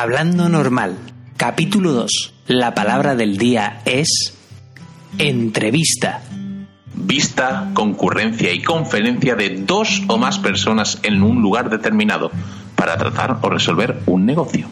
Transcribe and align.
Hablando 0.00 0.48
normal. 0.48 0.96
Capítulo 1.36 1.90
2. 1.90 2.34
La 2.46 2.72
palabra 2.72 3.16
del 3.16 3.36
día 3.36 3.80
es 3.84 4.32
entrevista. 5.18 6.22
Vista, 6.94 7.72
concurrencia 7.74 8.52
y 8.52 8.62
conferencia 8.62 9.34
de 9.34 9.50
dos 9.66 10.04
o 10.06 10.16
más 10.16 10.38
personas 10.38 11.00
en 11.02 11.20
un 11.24 11.42
lugar 11.42 11.68
determinado 11.68 12.30
para 12.76 12.96
tratar 12.96 13.40
o 13.42 13.50
resolver 13.50 14.00
un 14.06 14.24
negocio. 14.24 14.68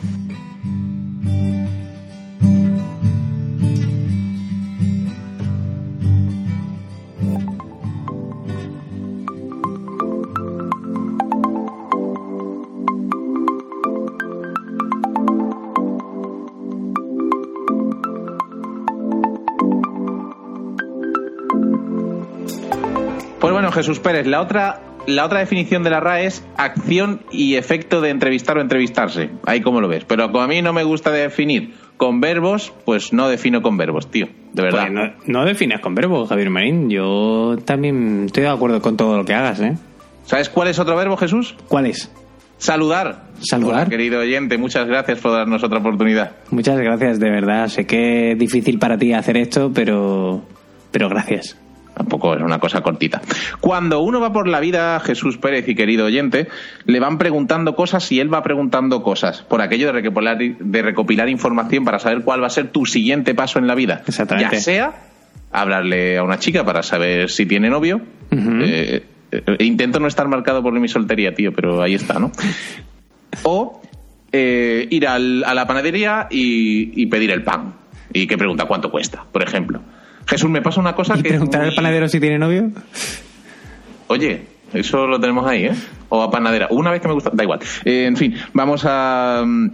Pues 23.46 23.52
bueno, 23.52 23.70
Jesús 23.70 24.00
Pérez, 24.00 24.27
la 24.27 24.41
otra, 24.41 24.80
la 25.06 25.24
otra 25.24 25.38
definición 25.38 25.84
de 25.84 25.91
la 25.91 26.00
RAE 26.00 26.27
es 26.27 26.45
acción 26.56 27.20
y 27.30 27.55
efecto 27.55 28.00
de 28.00 28.10
entrevistar 28.10 28.59
o 28.59 28.60
entrevistarse. 28.60 29.30
Ahí 29.45 29.60
como 29.60 29.80
lo 29.80 29.86
ves. 29.86 30.05
Pero 30.05 30.32
como 30.32 30.42
a 30.42 30.48
mí 30.48 30.62
no 30.62 30.72
me 30.72 30.82
gusta 30.82 31.12
definir 31.12 31.74
con 31.96 32.20
verbos, 32.20 32.72
pues 32.84 33.12
no 33.12 33.28
defino 33.28 33.62
con 33.62 33.77
verbos, 33.77 34.10
tío. 34.10 34.27
De 34.52 34.62
verdad. 34.64 34.88
Pues 34.91 34.92
no, 34.92 35.12
no 35.27 35.45
defines 35.45 35.78
con 35.78 35.95
verbo, 35.95 36.27
Javier 36.27 36.50
Marín. 36.50 36.91
Yo 36.91 37.56
también 37.64 38.24
estoy 38.27 38.42
de 38.42 38.48
acuerdo 38.48 38.82
con 38.82 38.96
todo 38.96 39.16
lo 39.16 39.24
que 39.24 39.34
hagas, 39.34 39.61
¿eh? 39.61 39.77
¿Sabes 40.24 40.48
cuál 40.48 40.67
es 40.67 40.80
otro 40.80 40.97
verbo, 40.97 41.17
Jesús? 41.17 41.55
¿Cuál 41.69 41.86
es? 41.86 42.11
Saludar. 42.58 43.27
Saludar. 43.39 43.83
Hola, 43.83 43.89
querido 43.89 44.19
oyente, 44.19 44.58
muchas 44.58 44.89
gracias 44.89 45.20
por 45.20 45.30
darnos 45.30 45.62
otra 45.62 45.78
oportunidad. 45.78 46.33
Muchas 46.50 46.80
gracias, 46.80 47.20
de 47.20 47.30
verdad. 47.30 47.69
Sé 47.69 47.86
que 47.86 48.33
es 48.33 48.39
difícil 48.41 48.80
para 48.80 48.98
ti 48.98 49.12
hacer 49.12 49.36
esto, 49.36 49.70
pero, 49.72 50.42
pero 50.91 51.08
gracias. 51.08 51.56
Tampoco 51.97 52.34
es 52.36 52.42
una 52.42 52.58
cosa 52.58 52.83
cortita. 52.83 53.22
Cuando 53.61 54.00
uno 54.00 54.20
va 54.20 54.30
por 54.30 54.47
la 54.48 54.61
vida, 54.61 55.00
Jesús 55.00 55.39
Pérez 55.39 55.66
y 55.66 55.75
querido 55.75 56.05
oyente, 56.05 56.47
le 56.84 57.00
van 57.00 57.16
preguntando 57.16 57.75
cosas 57.75 58.12
y 58.12 58.20
él 58.20 58.33
va 58.33 58.42
preguntando 58.42 59.02
cosas. 59.02 59.41
Por 59.42 59.62
aquello 59.62 59.86
de 59.86 59.92
recopilar, 59.92 60.36
de 60.39 60.83
recopilar 60.83 61.28
información 61.30 61.84
para 61.86 61.98
saber 61.98 62.20
cuál 62.22 62.42
va 62.42 62.48
a 62.48 62.50
ser 62.50 62.69
tu 62.69 62.84
siguiente 62.84 63.34
paso 63.34 63.58
en 63.58 63.67
la 63.67 63.74
vida. 63.74 64.02
Exactamente. 64.06 64.56
Ya 64.56 64.61
sea 64.62 64.94
hablarle 65.52 66.19
a 66.19 66.22
una 66.22 66.39
chica 66.39 66.64
para 66.67 66.83
saber 66.83 67.30
si 67.30 67.47
tiene 67.47 67.70
novio. 67.70 68.02
Eh, 68.30 69.02
eh, 69.33 69.56
intento 69.61 69.98
no 69.98 70.06
estar 70.06 70.28
marcado 70.28 70.62
por 70.62 70.72
mi 70.78 70.89
soltería, 70.89 71.34
tío, 71.34 71.52
pero 71.55 71.80
ahí 71.80 71.94
está, 71.94 72.19
¿no? 72.19 72.30
O 73.42 73.80
eh, 74.33 74.86
ir 74.91 75.06
al- 75.06 75.44
a 75.44 75.55
la 75.55 75.67
panadería 75.67 76.27
y, 76.30 77.00
y 77.02 77.06
pedir 77.06 77.30
el 77.30 77.42
pan. 77.42 77.74
Y 78.12 78.27
que 78.27 78.36
pregunta 78.39 78.67
cuánto 78.67 78.91
cuesta, 78.91 79.24
por 79.33 79.42
ejemplo. 79.42 79.80
Jesús, 80.27 80.50
me 80.50 80.62
pasa 80.62 80.80
una 80.80 80.94
cosa 80.94 81.14
¿Y 81.19 81.22
que. 81.22 81.28
preguntar 81.30 81.60
al 81.62 81.69
muy- 81.69 81.77
panadero 81.77 82.08
si 82.08 82.19
tiene 82.20 82.38
novio? 82.38 82.70
Oye, 84.08 84.42
eso 84.72 85.06
lo 85.06 85.18
tenemos 85.20 85.46
ahí, 85.46 85.64
¿eh? 85.66 85.74
O 86.08 86.22
a 86.22 86.30
panadera. 86.30 86.68
Una 86.70 86.91
vez 86.91 87.00
que 87.00 87.08
me 87.08 87.14
gusta. 87.14 87.30
Da 87.33 87.42
igual. 87.42 87.60
Eh, 87.84 88.06
en 88.06 88.16
fin, 88.16 88.34
vamos 88.52 88.83
a. 88.84 89.42
mm, 89.44 89.70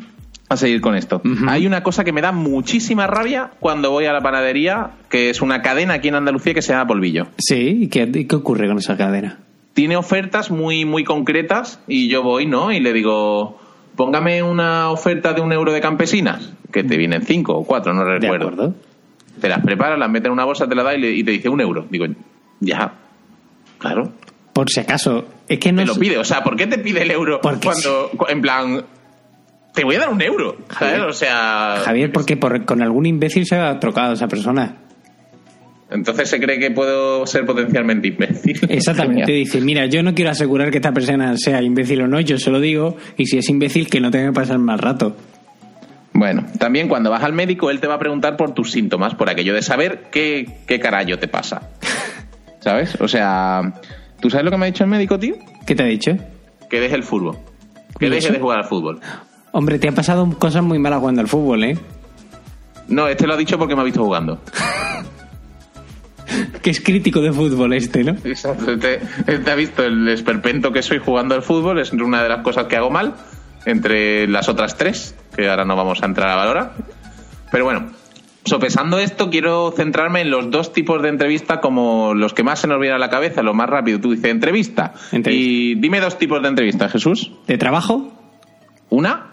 A 0.48 0.56
seguir 0.58 0.82
con 0.82 0.94
esto. 0.94 1.22
Hay 1.48 1.66
una 1.66 1.82
cosa 1.82 2.04
que 2.04 2.12
me 2.12 2.20
da 2.20 2.30
muchísima 2.30 3.06
rabia 3.06 3.52
cuando 3.58 3.90
voy 3.90 4.04
a 4.04 4.12
la 4.12 4.20
panadería, 4.20 4.90
que 5.08 5.30
es 5.30 5.40
una 5.40 5.62
cadena 5.62 5.94
aquí 5.94 6.08
en 6.08 6.14
Andalucía 6.16 6.52
que 6.52 6.60
se 6.60 6.72
llama 6.74 6.86
Polvillo. 6.88 7.28
Sí, 7.38 7.84
¿y 7.84 7.88
qué, 7.88 8.10
qué 8.28 8.36
ocurre 8.36 8.68
con 8.68 8.76
esa 8.76 8.98
cadena? 8.98 9.38
Tiene 9.72 9.96
ofertas 9.96 10.50
muy, 10.50 10.84
muy 10.84 11.04
concretas 11.04 11.80
y 11.88 12.08
yo 12.08 12.22
voy, 12.22 12.44
¿no? 12.44 12.70
Y 12.70 12.80
le 12.80 12.92
digo, 12.92 13.58
póngame 13.96 14.42
una 14.42 14.90
oferta 14.90 15.32
de 15.32 15.40
un 15.40 15.52
euro 15.54 15.72
de 15.72 15.80
campesinas, 15.80 16.52
que 16.70 16.84
te 16.84 16.98
vienen 16.98 17.22
cinco 17.22 17.54
o 17.56 17.64
cuatro, 17.64 17.94
no 17.94 18.04
¿De 18.04 18.18
recuerdo. 18.18 18.48
acuerdo? 18.48 18.74
Te 19.40 19.48
las 19.48 19.60
preparas, 19.64 19.98
las 19.98 20.10
metes 20.10 20.26
en 20.26 20.32
una 20.32 20.44
bolsa, 20.44 20.68
te 20.68 20.74
la 20.74 20.82
da 20.82 20.94
y, 20.94 21.00
le- 21.00 21.10
y 21.12 21.24
te 21.24 21.30
dice 21.32 21.48
un 21.48 21.60
euro. 21.60 21.86
Digo, 21.90 22.06
ya, 22.60 22.92
claro. 23.78 24.12
Por 24.52 24.68
si 24.70 24.80
acaso, 24.80 25.24
es 25.48 25.58
que 25.58 25.72
no 25.72 25.80
te 25.82 25.86
lo 25.88 25.94
pide. 25.96 26.18
O 26.18 26.24
sea, 26.24 26.42
¿por 26.42 26.54
qué 26.56 26.66
te 26.66 26.78
pide 26.78 27.02
el 27.02 27.10
euro 27.10 27.40
Porque 27.40 27.66
cuando, 27.66 28.10
cu- 28.16 28.26
en 28.28 28.40
plan, 28.42 28.84
te 29.74 29.82
voy 29.84 29.96
a 29.96 30.00
dar 30.00 30.10
un 30.10 30.20
euro? 30.22 30.56
¿sabes? 30.68 30.76
Javier. 30.94 31.00
O 31.08 31.12
sea, 31.12 31.76
Javier, 31.84 32.12
porque 32.12 32.36
por, 32.36 32.64
con 32.66 32.82
algún 32.82 33.06
imbécil 33.06 33.46
se 33.46 33.56
ha 33.56 33.80
trocado 33.80 34.12
esa 34.12 34.28
persona. 34.28 34.76
entonces 35.90 36.28
se 36.28 36.38
cree 36.38 36.58
que 36.58 36.70
puedo 36.70 37.26
ser 37.26 37.44
potencialmente 37.46 38.08
imbécil. 38.08 38.60
Exactamente, 38.68 39.32
dice, 39.32 39.60
mira, 39.60 39.86
yo 39.86 40.02
no 40.02 40.14
quiero 40.14 40.30
asegurar 40.30 40.70
que 40.70 40.76
esta 40.78 40.92
persona 40.92 41.34
sea 41.36 41.62
imbécil 41.62 42.02
o 42.02 42.06
no, 42.06 42.20
yo 42.20 42.38
se 42.38 42.50
lo 42.50 42.60
digo, 42.60 42.96
y 43.16 43.26
si 43.26 43.38
es 43.38 43.48
imbécil, 43.48 43.88
que 43.88 44.00
no 44.00 44.10
tenga 44.10 44.26
que 44.28 44.32
pasar 44.34 44.58
más 44.58 44.80
rato. 44.80 45.16
Bueno, 46.14 46.44
también 46.58 46.88
cuando 46.88 47.10
vas 47.10 47.22
al 47.22 47.32
médico, 47.32 47.70
él 47.70 47.80
te 47.80 47.86
va 47.86 47.94
a 47.94 47.98
preguntar 47.98 48.36
por 48.36 48.52
tus 48.52 48.70
síntomas, 48.70 49.14
por 49.14 49.30
aquello 49.30 49.54
de 49.54 49.62
saber 49.62 50.08
qué, 50.10 50.58
qué 50.66 50.78
carajo 50.78 51.18
te 51.18 51.28
pasa. 51.28 51.70
¿Sabes? 52.60 52.96
O 53.00 53.08
sea, 53.08 53.80
¿tú 54.20 54.30
sabes 54.30 54.44
lo 54.44 54.50
que 54.50 54.56
me 54.56 54.66
ha 54.66 54.70
dicho 54.70 54.84
el 54.84 54.90
médico, 54.90 55.18
tío? 55.18 55.34
¿Qué 55.66 55.74
te 55.74 55.82
ha 55.82 55.86
dicho? 55.86 56.16
Que 56.68 56.80
deje 56.80 56.94
el 56.94 57.02
fútbol. 57.02 57.38
Que 57.98 58.06
¿Y 58.06 58.10
deje 58.10 58.26
eso? 58.26 58.32
de 58.32 58.40
jugar 58.40 58.58
al 58.58 58.64
fútbol. 58.64 59.00
Hombre, 59.52 59.78
te 59.78 59.88
han 59.88 59.94
pasado 59.94 60.28
cosas 60.38 60.62
muy 60.62 60.78
malas 60.78 61.00
jugando 61.00 61.20
al 61.20 61.28
fútbol, 61.28 61.64
¿eh? 61.64 61.78
No, 62.88 63.08
este 63.08 63.26
lo 63.26 63.34
ha 63.34 63.36
dicho 63.36 63.58
porque 63.58 63.74
me 63.74 63.80
ha 63.80 63.84
visto 63.84 64.02
jugando. 64.02 64.40
Que 66.62 66.70
es 66.70 66.80
crítico 66.80 67.20
de 67.20 67.32
fútbol 67.32 67.74
este, 67.74 68.04
¿no? 68.04 68.12
Exacto. 68.24 68.78
Te, 68.78 69.00
te 69.26 69.50
ha 69.50 69.54
visto 69.54 69.82
el 69.84 70.08
esperpento 70.08 70.72
que 70.72 70.80
soy 70.80 70.98
jugando 70.98 71.34
al 71.34 71.42
fútbol, 71.42 71.80
es 71.80 71.92
una 71.92 72.22
de 72.22 72.28
las 72.28 72.42
cosas 72.42 72.66
que 72.66 72.76
hago 72.76 72.88
mal, 72.88 73.14
entre 73.66 74.26
las 74.28 74.48
otras 74.48 74.76
tres, 74.76 75.14
que 75.36 75.48
ahora 75.48 75.64
no 75.64 75.76
vamos 75.76 76.02
a 76.02 76.06
entrar 76.06 76.28
a 76.30 76.36
valorar. 76.36 76.72
Pero 77.50 77.64
bueno, 77.64 77.90
sopesando 78.44 78.98
esto, 78.98 79.30
quiero 79.30 79.72
centrarme 79.76 80.22
en 80.22 80.30
los 80.30 80.50
dos 80.50 80.72
tipos 80.72 81.02
de 81.02 81.08
entrevista 81.08 81.60
como 81.60 82.14
los 82.14 82.32
que 82.34 82.42
más 82.42 82.60
se 82.60 82.66
nos 82.66 82.78
vienen 82.80 82.96
a 82.96 82.98
la 82.98 83.10
cabeza, 83.10 83.42
lo 83.42 83.54
más 83.54 83.68
rápido. 83.68 84.00
Tú 84.00 84.12
dices 84.12 84.30
entrevista. 84.30 84.94
Entrevista. 85.12 85.30
Y 85.30 85.74
dime 85.76 86.00
dos 86.00 86.18
tipos 86.18 86.40
de 86.42 86.48
entrevista, 86.48 86.88
Jesús. 86.88 87.30
De 87.46 87.58
trabajo 87.58 88.12
Una, 88.90 89.28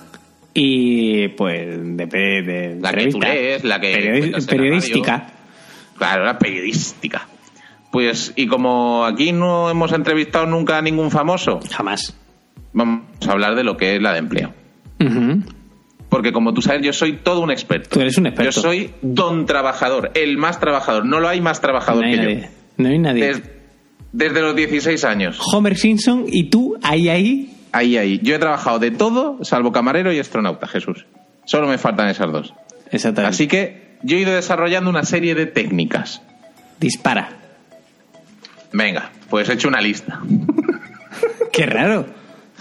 y, 0.54 1.30
pues, 1.30 1.68
de, 1.98 2.06
de, 2.06 2.42
de 2.42 2.78
La 2.82 2.92
que 2.94 3.08
tú 3.08 3.20
lees, 3.20 3.64
la 3.64 3.80
que 3.80 3.94
Periodi- 3.94 4.32
la 4.42 4.48
periodística. 4.48 5.28
claro, 5.98 6.26
la 6.26 6.38
periodística. 6.40 7.28
Pues, 7.92 8.34
y 8.36 8.48
como 8.48 9.04
aquí 9.06 9.32
no 9.32 9.70
hemos 9.70 9.92
entrevistado 9.94 10.46
nunca 10.46 10.78
a 10.78 10.82
ningún 10.82 11.10
famoso, 11.12 11.60
Jamás. 11.72 12.16
Vamos 12.74 13.04
a 13.28 13.32
hablar 13.32 13.56
de 13.56 13.64
lo 13.64 13.78
que 13.78 13.96
es 13.96 14.02
la 14.02 14.14
de 14.14 14.20
empleo. 14.20 14.54
Porque 16.10 16.32
como 16.34 16.54
tú 16.54 16.62
sabes, 16.62 16.82
yo 16.82 16.92
soy 16.94 17.14
todo 17.18 17.42
un 17.42 17.52
experto. 17.52 17.90
Tú 17.92 18.02
eres 18.02 18.18
un 18.18 18.26
experto. 18.28 18.52
Yo 18.52 18.62
soy 18.62 18.92
don 19.02 19.46
trabajador, 19.46 20.12
el 20.16 20.38
más 20.38 20.60
trabajador. 20.60 21.06
No 21.06 21.20
lo 21.20 21.28
hay 21.28 21.40
más 21.40 21.58
No 21.60 21.62
trabajador 21.62 22.04
hay 22.06 22.12
que 22.12 22.18
nadie. 22.18 22.42
yo. 22.42 22.48
No 22.78 22.90
hay 22.90 23.00
nadie. 23.00 23.26
Des- 23.28 23.42
desde 24.12 24.42
los 24.42 24.56
16 24.56 25.04
años. 25.04 25.40
Homer 25.54 25.78
Simpson 25.78 26.26
y 26.28 26.50
tú, 26.50 26.78
ahí, 26.82 27.10
ahí. 27.10 27.56
Ahí, 27.72 27.96
ahí. 27.98 28.20
Yo 28.24 28.34
he 28.36 28.40
trabajado 28.40 28.80
de 28.80 28.90
todo, 28.90 29.38
salvo 29.44 29.72
camarero 29.72 30.12
y 30.12 30.18
astronauta, 30.18 30.66
Jesús. 30.68 31.06
Solo 31.46 31.68
me 31.68 31.78
faltan 31.78 32.10
esas 32.10 32.32
dos. 32.32 32.54
Exactamente. 32.92 33.36
Así 33.36 33.48
que 33.48 33.98
yo 34.02 34.18
he 34.18 34.22
ido 34.22 34.34
desarrollando 34.34 34.90
una 34.90 35.04
serie 35.04 35.36
de 35.36 35.46
técnicas. 35.46 36.24
Dispara. 36.80 37.38
Venga, 38.74 39.12
pues 39.30 39.48
he 39.50 39.54
hecho 39.54 39.68
una 39.68 39.82
lista. 39.82 40.22
Qué 41.52 41.68
raro. 41.68 42.08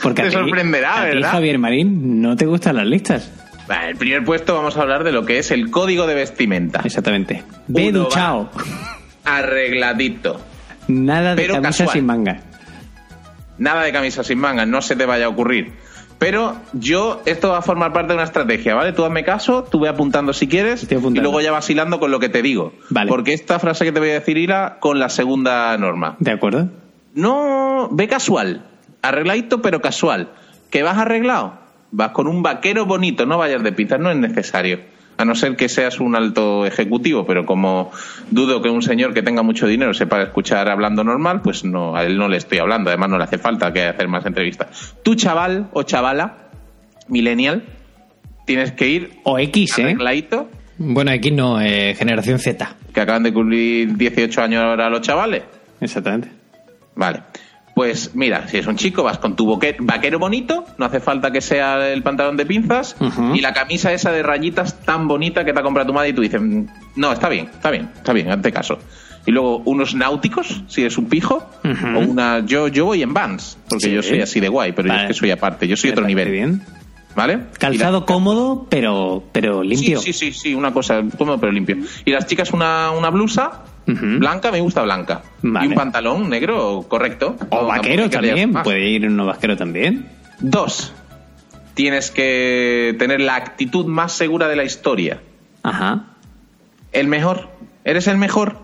Porque 0.03 0.23
Te 0.23 0.29
a 0.29 0.31
ti- 0.31 0.37
sorprenderá, 0.37 1.03
a 1.03 1.05
ti, 1.09 1.17
¿verdad? 1.17 1.31
Javier 1.33 1.59
Marín, 1.59 2.21
no 2.23 2.37
te 2.37 2.47
gustan 2.47 2.77
las 2.77 2.87
listas. 2.87 3.31
Vale, 3.67 3.91
el 3.91 3.97
primer 3.97 4.25
puesto 4.25 4.55
vamos 4.55 4.77
a 4.79 4.83
hablar 4.83 5.05
de 5.05 5.13
lo 5.13 5.27
que 5.27 5.39
es 5.39 5.51
el 5.51 5.71
código 5.71 6.07
de 6.07 6.15
vestimenta. 6.15 6.81
Exactamente. 6.85 7.43
Ve 7.67 7.93
duchao. 7.93 8.51
Arregladito. 9.25 10.41
Nada 10.89 11.35
de 11.35 11.47
camisa 11.47 11.63
casual. 11.63 11.91
sin 11.91 12.07
manga. 12.07 12.41
Nada 13.59 13.83
de 13.83 13.93
camisa 13.93 14.25
sin 14.25 14.39
mangas, 14.39 14.67
no 14.69 14.81
se 14.81 14.97
te 14.97 15.05
vaya 15.05 15.27
a 15.27 15.29
ocurrir. 15.29 15.73
Pero 16.19 16.57
yo, 16.73 17.23
esto 17.27 17.51
va 17.51 17.59
a 17.59 17.63
formar 17.63 17.93
parte 17.93 18.09
de 18.09 18.15
una 18.15 18.25
estrategia, 18.25 18.75
¿vale? 18.75 18.93
Tú 18.93 19.05
hazme 19.05 19.23
caso, 19.25 19.65
tú 19.65 19.81
ve 19.81 19.89
apuntando 19.89 20.33
si 20.33 20.49
quieres 20.49 20.87
y 20.91 20.95
luego 21.21 21.41
ya 21.41 21.53
vas 21.53 21.69
hilando 21.71 22.01
con 22.01 22.11
lo 22.11 22.19
que 22.19 22.29
te 22.29 22.43
digo. 22.43 22.73
Vale. 22.91 23.09
Porque 23.09 23.35
esta 23.35 23.59
frase 23.59 23.85
que 23.85 23.93
te 23.93 24.01
voy 24.01 24.11
a 24.11 24.15
decir 24.15 24.37
hila 24.37 24.79
con 24.81 24.99
la 24.99 25.11
segunda 25.11 25.77
norma. 25.79 26.17
¿De 26.19 26.33
acuerdo? 26.33 26.71
No, 27.15 27.89
ve 27.93 28.09
casual. 28.09 28.68
Arregladito, 29.03 29.63
pero 29.63 29.81
casual. 29.81 30.29
¿Que 30.71 30.83
vas 30.83 30.99
arreglado? 30.99 31.55
Vas 31.91 32.11
con 32.11 32.27
un 32.27 32.43
vaquero 32.43 32.85
bonito, 32.87 33.25
no 33.27 33.39
vayas 33.39 33.63
de 33.63 33.73
pinzas, 33.73 34.01
no 34.01 34.11
es 34.11 34.17
necesario. 34.17 34.81
A 35.17 35.25
no 35.25 35.35
ser 35.35 35.57
que 35.57 35.69
seas 35.69 35.99
un 35.99 36.15
alto 36.15 36.65
ejecutivo, 36.65 37.27
pero 37.27 37.45
como 37.45 37.91
dudo 38.31 38.63
que 38.63 38.69
un 38.69 38.83
señor 38.83 39.15
que 39.15 39.23
tenga 39.23 39.43
mucho 39.43 39.67
dinero 39.67 39.93
sepa 39.95 40.23
escuchar 40.23 40.69
hablando 40.69 41.03
normal, 41.03 41.41
pues 41.43 41.65
no, 41.65 41.97
a 41.97 42.05
él 42.05 42.17
no 42.19 42.29
le 42.29 42.37
estoy 42.37 42.59
hablando. 42.59 42.91
Además, 42.91 43.11
no 43.11 43.19
le 43.19 43.25
hace 43.25 43.39
falta 43.39 43.73
que 43.73 43.83
hacer 43.87 44.07
más 44.07 44.25
entrevistas. 44.27 44.95
Tú, 45.03 45.17
chaval 45.17 45.69
o 45.73 45.83
chavala, 45.83 46.37
millennial, 47.09 47.65
tienes 48.47 48.71
que 48.73 48.89
ir 48.89 49.11
O 49.25 49.39
X, 49.41 49.79
¿eh? 49.79 49.83
arregladito, 49.85 50.49
Bueno, 50.77 51.11
aquí 51.11 51.33
no, 51.33 51.61
eh, 51.61 51.95
generación 51.97 52.39
Z. 52.39 52.77
que 52.95 53.01
acaban 53.01 53.25
de 53.25 53.33
cumplir 53.33 53.97
18 53.97 54.41
años 54.43 54.63
ahora 54.63 54.89
los 54.89 55.01
chavales. 55.01 55.43
Exactamente. 55.81 56.29
Vale. 56.95 57.23
Pues 57.79 58.11
mira, 58.17 58.49
si 58.49 58.57
es 58.59 58.67
un 58.67 58.75
chico, 58.75 59.05
vas 59.05 59.19
con 59.19 59.37
tu 59.37 59.57
vaquero 59.79 60.19
bonito, 60.19 60.65
no 60.79 60.85
hace 60.87 60.99
falta 60.99 61.31
que 61.31 61.41
sea 61.41 61.93
el 61.93 62.03
pantalón 62.03 62.37
de 62.37 62.45
pinzas, 62.45 62.97
y 63.35 63.41
la 63.41 63.53
camisa 63.53 63.93
esa 63.93 64.11
de 64.11 64.25
rayitas 64.25 64.81
tan 64.81 65.07
bonita 65.07 65.45
que 65.45 65.53
te 65.53 65.61
ha 65.61 65.63
comprado 65.63 65.87
tu 65.87 65.93
madre 65.95 66.09
y 66.09 66.13
tú 66.13 66.23
dices, 66.23 66.41
"Mm, 66.43 66.65
no, 66.97 67.13
está 67.13 67.29
bien, 67.29 67.47
está 67.47 67.71
bien, 67.71 67.89
está 67.95 68.13
bien, 68.13 68.33
hazte 68.33 68.51
caso. 68.51 68.81
Y 69.27 69.31
luego 69.31 69.59
unos 69.59 69.95
náuticos, 69.95 70.61
si 70.67 70.81
eres 70.81 70.99
un 70.99 71.07
pijo, 71.09 71.49
o 71.63 71.99
una... 72.01 72.41
Yo, 72.45 72.67
yo 72.67 72.87
voy 72.87 73.03
en 73.05 73.15
Vans, 73.15 73.57
porque 73.69 73.87
Sí. 73.87 73.93
yo 73.93 74.03
soy 74.03 74.23
así 74.23 74.41
de 74.41 74.49
guay, 74.49 74.73
pero 74.73 74.89
yo 74.89 74.95
es 74.95 75.05
que 75.07 75.15
soy 75.15 75.31
aparte, 75.31 75.69
yo 75.69 75.77
soy 75.77 75.91
Me 75.91 75.93
otro 75.93 76.07
nivel, 76.07 76.31
bien. 76.33 76.63
¿Vale? 77.19 77.41
Calzado 77.59 78.01
la- 78.01 78.07
cómodo, 78.07 78.67
pero, 78.71 79.23
pero 79.33 79.63
limpio. 79.63 80.01
Sí, 80.01 80.13
sí, 80.13 80.33
sí, 80.33 80.39
sí, 80.39 80.55
una 80.55 80.73
cosa 80.73 81.03
cómodo 81.19 81.39
pero 81.39 81.53
limpio. 81.53 81.77
Y 82.05 82.13
las 82.13 82.27
chicas 82.27 82.53
una, 82.53 82.91
una 82.93 83.11
blusa 83.11 83.65
blanca, 83.87 84.53
me 84.53 84.61
gusta 84.61 84.83
blanca. 84.83 85.23
Vale. 85.43 85.67
Y 85.67 85.69
un 85.71 85.75
pantalón 85.75 86.29
negro 86.31 86.85
correcto. 86.89 87.37
O 87.51 87.67
vaquero 87.67 88.09
también. 88.09 88.53
más. 88.53 88.65
Puede 88.65 88.89
ir 88.89 89.07
uno 89.07 89.27
vaquero 89.27 89.57
también. 89.57 90.09
Dos, 90.41 90.93
tienes 91.75 92.11
que 92.11 92.95
tener 92.99 93.21
la 93.21 93.37
actitud 93.37 93.87
más 93.87 94.13
segura 94.13 94.47
de 94.49 94.57
la 94.57 94.65
historia. 94.65 95.21
Ajá. 95.63 96.05
El 96.93 97.07
mejor. 97.09 97.49
Eres 97.85 98.07
el 98.09 98.19
mejor. 98.19 98.59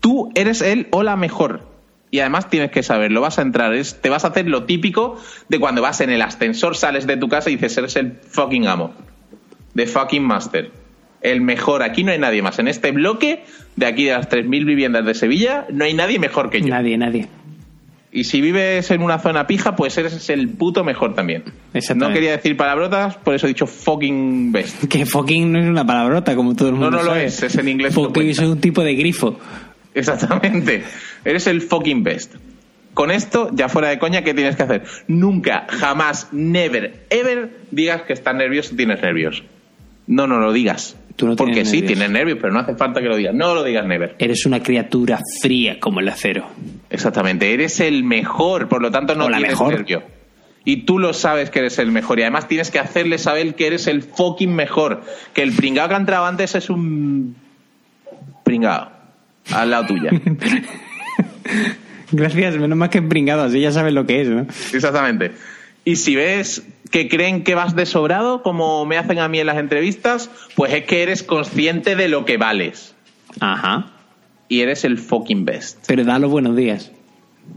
Tú 0.00 0.30
eres 0.34 0.60
el 0.62 0.88
o 0.90 1.02
la 1.02 1.16
mejor. 1.16 1.75
Y 2.16 2.20
además 2.20 2.48
tienes 2.48 2.70
que 2.70 2.82
saberlo. 2.82 3.20
Vas 3.20 3.38
a 3.38 3.42
entrar, 3.42 3.74
es- 3.74 4.00
te 4.00 4.08
vas 4.08 4.24
a 4.24 4.28
hacer 4.28 4.48
lo 4.48 4.64
típico 4.64 5.20
de 5.50 5.58
cuando 5.60 5.82
vas 5.82 6.00
en 6.00 6.08
el 6.08 6.22
ascensor, 6.22 6.74
sales 6.74 7.06
de 7.06 7.18
tu 7.18 7.28
casa 7.28 7.50
y 7.50 7.56
dices, 7.56 7.76
eres 7.76 7.94
el 7.96 8.12
fucking 8.30 8.66
amo. 8.66 8.94
The 9.74 9.86
fucking 9.86 10.22
master. 10.24 10.70
El 11.20 11.42
mejor. 11.42 11.82
Aquí 11.82 12.04
no 12.04 12.12
hay 12.12 12.18
nadie 12.18 12.40
más. 12.40 12.58
En 12.58 12.68
este 12.68 12.90
bloque, 12.92 13.44
de 13.76 13.84
aquí 13.84 14.04
de 14.04 14.12
las 14.12 14.30
3.000 14.30 14.64
viviendas 14.64 15.04
de 15.04 15.12
Sevilla, 15.12 15.66
no 15.70 15.84
hay 15.84 15.92
nadie 15.92 16.18
mejor 16.18 16.48
que 16.48 16.62
yo. 16.62 16.68
Nadie, 16.68 16.96
nadie. 16.96 17.28
Y 18.12 18.24
si 18.24 18.40
vives 18.40 18.90
en 18.90 19.02
una 19.02 19.18
zona 19.18 19.46
pija, 19.46 19.76
pues 19.76 19.98
eres 19.98 20.30
el 20.30 20.48
puto 20.48 20.84
mejor 20.84 21.14
también. 21.14 21.42
No 21.96 22.10
quería 22.14 22.30
decir 22.30 22.56
palabrotas, 22.56 23.16
por 23.16 23.34
eso 23.34 23.44
he 23.46 23.48
dicho 23.48 23.66
fucking 23.66 24.52
best. 24.52 24.84
Que 24.88 25.04
fucking 25.04 25.52
no 25.52 25.58
es 25.60 25.66
una 25.68 25.84
palabrota, 25.84 26.34
como 26.34 26.54
todo 26.56 26.68
el 26.70 26.76
No, 26.76 26.80
mundo 26.80 26.96
no 26.96 27.02
lo 27.02 27.10
sabe. 27.10 27.26
es, 27.26 27.42
es 27.42 27.56
en 27.56 27.68
inglés. 27.68 27.94
lo 27.94 28.04
Fucking 28.04 28.30
es 28.30 28.38
un 28.38 28.58
tipo 28.58 28.82
de 28.82 28.94
grifo. 28.94 29.38
Exactamente. 29.92 30.82
Eres 31.26 31.46
el 31.46 31.60
fucking 31.60 32.02
best. 32.02 32.34
Con 32.94 33.10
esto, 33.10 33.50
ya 33.52 33.68
fuera 33.68 33.88
de 33.88 33.98
coña, 33.98 34.22
¿qué 34.22 34.32
tienes 34.32 34.56
que 34.56 34.62
hacer? 34.62 34.84
Nunca, 35.06 35.66
jamás, 35.68 36.28
never, 36.32 37.04
ever 37.10 37.50
digas 37.70 38.02
que 38.02 38.14
estás 38.14 38.34
nervioso 38.34 38.72
o 38.72 38.76
tienes 38.76 39.02
nervios. 39.02 39.42
No, 40.06 40.26
no 40.26 40.38
lo 40.38 40.52
digas. 40.52 40.96
Tú 41.16 41.26
no 41.26 41.36
Porque 41.36 41.52
tienes 41.54 41.70
sí, 41.70 41.76
nervios. 41.80 41.92
tienes 41.98 42.10
nervios, 42.12 42.38
pero 42.40 42.52
no 42.54 42.60
hace 42.60 42.74
falta 42.76 43.00
que 43.02 43.08
lo 43.08 43.16
digas. 43.16 43.34
No 43.34 43.54
lo 43.54 43.64
digas 43.64 43.84
never. 43.86 44.14
Eres 44.18 44.46
una 44.46 44.62
criatura 44.62 45.18
fría 45.42 45.78
como 45.80 46.00
el 46.00 46.08
acero. 46.08 46.46
Exactamente. 46.88 47.52
Eres 47.52 47.80
el 47.80 48.04
mejor, 48.04 48.68
por 48.68 48.80
lo 48.80 48.90
tanto 48.90 49.14
no 49.14 49.24
O 49.26 49.28
la 49.28 49.38
tienes 49.38 49.52
mejor. 49.54 49.74
nervio. 49.74 50.02
Y 50.64 50.84
tú 50.84 50.98
lo 50.98 51.12
sabes 51.12 51.50
que 51.50 51.58
eres 51.60 51.78
el 51.78 51.90
mejor. 51.92 52.18
Y 52.18 52.22
además 52.22 52.48
tienes 52.48 52.70
que 52.70 52.78
hacerle 52.78 53.18
saber 53.18 53.54
que 53.56 53.66
eres 53.66 53.86
el 53.88 54.02
fucking 54.02 54.54
mejor. 54.54 55.02
Que 55.34 55.42
el 55.42 55.52
pringado 55.52 55.88
que 55.88 55.94
ha 55.94 55.98
entrado 55.98 56.24
antes 56.26 56.54
es 56.54 56.70
un 56.70 57.36
pringado. 58.44 58.90
Al 59.52 59.70
lado 59.70 59.86
tuya. 59.86 60.10
Gracias, 62.12 62.56
menos 62.56 62.78
mal 62.78 62.90
que 62.90 62.98
así 62.98 63.60
ya 63.60 63.72
sabes 63.72 63.92
lo 63.92 64.06
que 64.06 64.20
es, 64.20 64.28
¿no? 64.28 64.46
Exactamente. 64.72 65.32
Y 65.84 65.96
si 65.96 66.16
ves 66.16 66.66
que 66.90 67.08
creen 67.08 67.44
que 67.44 67.54
vas 67.54 67.74
de 67.74 67.86
sobrado, 67.86 68.42
como 68.42 68.84
me 68.86 68.96
hacen 68.98 69.18
a 69.18 69.28
mí 69.28 69.38
en 69.40 69.46
las 69.46 69.58
entrevistas, 69.58 70.30
pues 70.54 70.72
es 70.72 70.84
que 70.84 71.02
eres 71.02 71.22
consciente 71.22 71.96
de 71.96 72.08
lo 72.08 72.24
que 72.24 72.36
vales. 72.36 72.94
Ajá. 73.40 73.92
Y 74.48 74.60
eres 74.60 74.84
el 74.84 74.98
fucking 74.98 75.44
best. 75.44 75.84
Pero 75.86 76.04
da 76.04 76.18
los 76.18 76.30
buenos 76.30 76.56
días. 76.56 76.92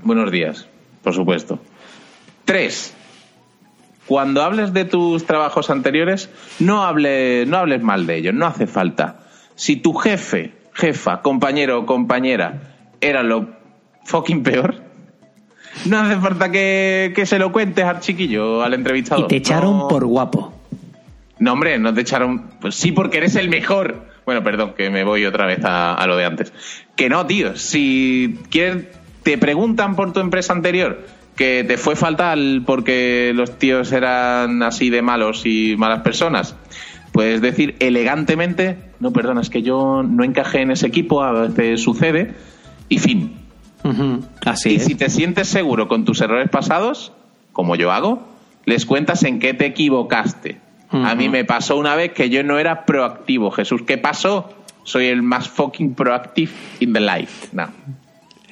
Buenos 0.04 0.32
días, 0.32 0.68
por 1.04 1.14
supuesto. 1.14 1.60
Tres. 2.46 2.96
Cuando 4.08 4.42
hables 4.42 4.74
de 4.74 4.86
tus 4.86 5.26
trabajos 5.26 5.70
anteriores, 5.70 6.30
no, 6.60 6.84
hable, 6.84 7.46
no 7.46 7.58
hables 7.58 7.84
mal 7.84 8.08
de 8.08 8.18
ellos, 8.18 8.34
no 8.34 8.48
hace 8.48 8.66
falta. 8.66 9.20
Si 9.56 9.76
tu 9.76 9.94
jefe, 9.94 10.54
jefa, 10.74 11.22
compañero 11.22 11.80
o 11.80 11.86
compañera 11.86 12.76
era 13.02 13.22
lo 13.22 13.59
fucking 14.10 14.44
peor, 14.44 14.76
no 15.86 16.00
hace 16.00 16.18
falta 16.18 16.52
que, 16.52 17.14
que 17.16 17.26
se 17.26 17.38
lo 17.40 17.52
cuentes 17.52 17.86
al 17.86 18.00
chiquillo, 18.00 18.64
al 18.64 18.74
entrevistador. 18.74 19.26
Y 19.26 19.28
te 19.28 19.36
echaron 19.38 19.78
No- 19.78 19.88
por 19.88 20.06
guapo. 20.06 20.54
No, 21.40 21.54
hombre, 21.54 21.80
no 21.80 21.94
te 21.94 22.02
echaron. 22.02 22.50
Pues 22.60 22.76
sí, 22.76 22.92
porque 22.92 23.18
eres 23.18 23.36
el 23.36 23.50
mejor. 23.50 24.08
Bueno, 24.26 24.44
perdón, 24.44 24.74
que 24.76 24.90
me 24.90 25.04
voy 25.06 25.26
otra 25.26 25.46
vez 25.46 25.64
a, 25.64 25.94
a 25.94 26.06
lo 26.08 26.18
de 26.18 26.26
antes. 26.26 26.52
Que 26.98 27.08
no, 27.08 27.26
tío. 27.26 27.56
Si 27.56 28.38
quieres, 28.50 28.88
te 29.24 29.38
preguntan 29.38 29.96
por 29.96 30.12
tu 30.12 30.20
empresa 30.20 30.52
anterior 30.54 31.06
que 31.38 31.64
te 31.66 31.78
fue 31.78 31.96
fatal 31.96 32.64
porque 32.66 33.32
los 33.34 33.58
tíos 33.58 33.94
eran 33.94 34.62
así 34.64 34.90
de 34.90 35.02
malos 35.02 35.44
y 35.46 35.76
malas 35.78 36.02
personas. 36.02 36.56
Puedes 37.14 37.40
decir 37.42 37.76
elegantemente, 37.80 38.78
no, 39.00 39.12
perdona, 39.14 39.40
es 39.40 39.50
que 39.50 39.62
yo 39.62 40.04
no 40.04 40.26
encajé 40.26 40.62
en 40.62 40.72
ese 40.72 40.88
equipo, 40.88 41.24
a 41.24 41.32
veces 41.48 41.82
sucede, 41.82 42.34
y 42.90 43.00
fin. 43.00 43.38
Así 44.46 44.72
y 44.72 44.76
es. 44.76 44.86
si 44.86 44.96
te 44.96 45.10
sientes 45.10 45.48
seguro 45.48 45.88
con 45.88 46.06
tus 46.06 46.22
errores 46.22 46.50
pasados, 46.50 47.12
como 47.54 47.76
yo 47.76 47.92
hago, 47.92 48.28
les 48.66 48.86
cuentas 48.86 49.24
en 49.24 49.40
qué 49.40 49.54
te 49.54 49.66
equivocaste. 49.66 50.60
A 50.92 51.14
mí 51.14 51.30
me 51.30 51.46
pasó 51.46 51.78
una 51.78 51.96
vez 51.96 52.14
que 52.14 52.30
yo 52.30 52.44
no 52.44 52.58
era 52.58 52.86
proactivo. 52.86 53.52
Jesús, 53.52 53.84
¿qué 53.84 53.98
pasó? 53.98 54.50
Soy 54.84 55.06
el 55.06 55.22
más 55.22 55.48
fucking 55.48 55.94
proactive 55.94 56.52
in 56.80 56.94
the 56.94 57.00
life. 57.00 57.50
No. 57.52 57.68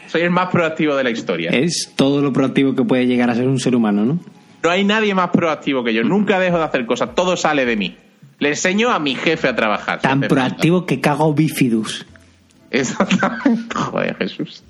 Soy 0.08 0.22
el 0.22 0.30
más 0.30 0.50
proactivo 0.50 0.96
de 0.96 1.04
la 1.04 1.10
historia. 1.10 1.50
Es 1.50 1.94
todo 1.96 2.22
lo 2.22 2.32
proactivo 2.32 2.76
que 2.76 2.84
puede 2.84 3.08
llegar 3.08 3.30
a 3.30 3.36
ser 3.36 3.48
un 3.48 3.60
ser 3.60 3.76
humano, 3.76 4.06
¿no? 4.06 4.20
No 4.64 4.70
hay 4.70 4.84
nadie 4.84 5.16
más 5.16 5.32
proactivo 5.32 5.84
que 5.84 5.94
yo. 5.94 6.04
Nunca 6.04 6.40
dejo 6.40 6.58
de 6.58 6.64
hacer 6.64 6.86
cosas. 6.86 7.16
Todo 7.16 7.38
sale 7.38 7.66
de 7.66 7.76
mí. 7.76 7.98
Le 8.40 8.50
enseño 8.50 8.92
a 8.92 9.00
mi 9.00 9.16
jefe 9.16 9.48
a 9.48 9.56
trabajar. 9.56 10.00
Tan 10.02 10.20
falta. 10.20 10.28
proactivo 10.28 10.86
que 10.86 11.02
cago 11.02 11.34
bifidus. 11.34 12.06
Exactamente. 12.70 13.64
Joder, 13.76 14.16
Jesús. 14.18 14.64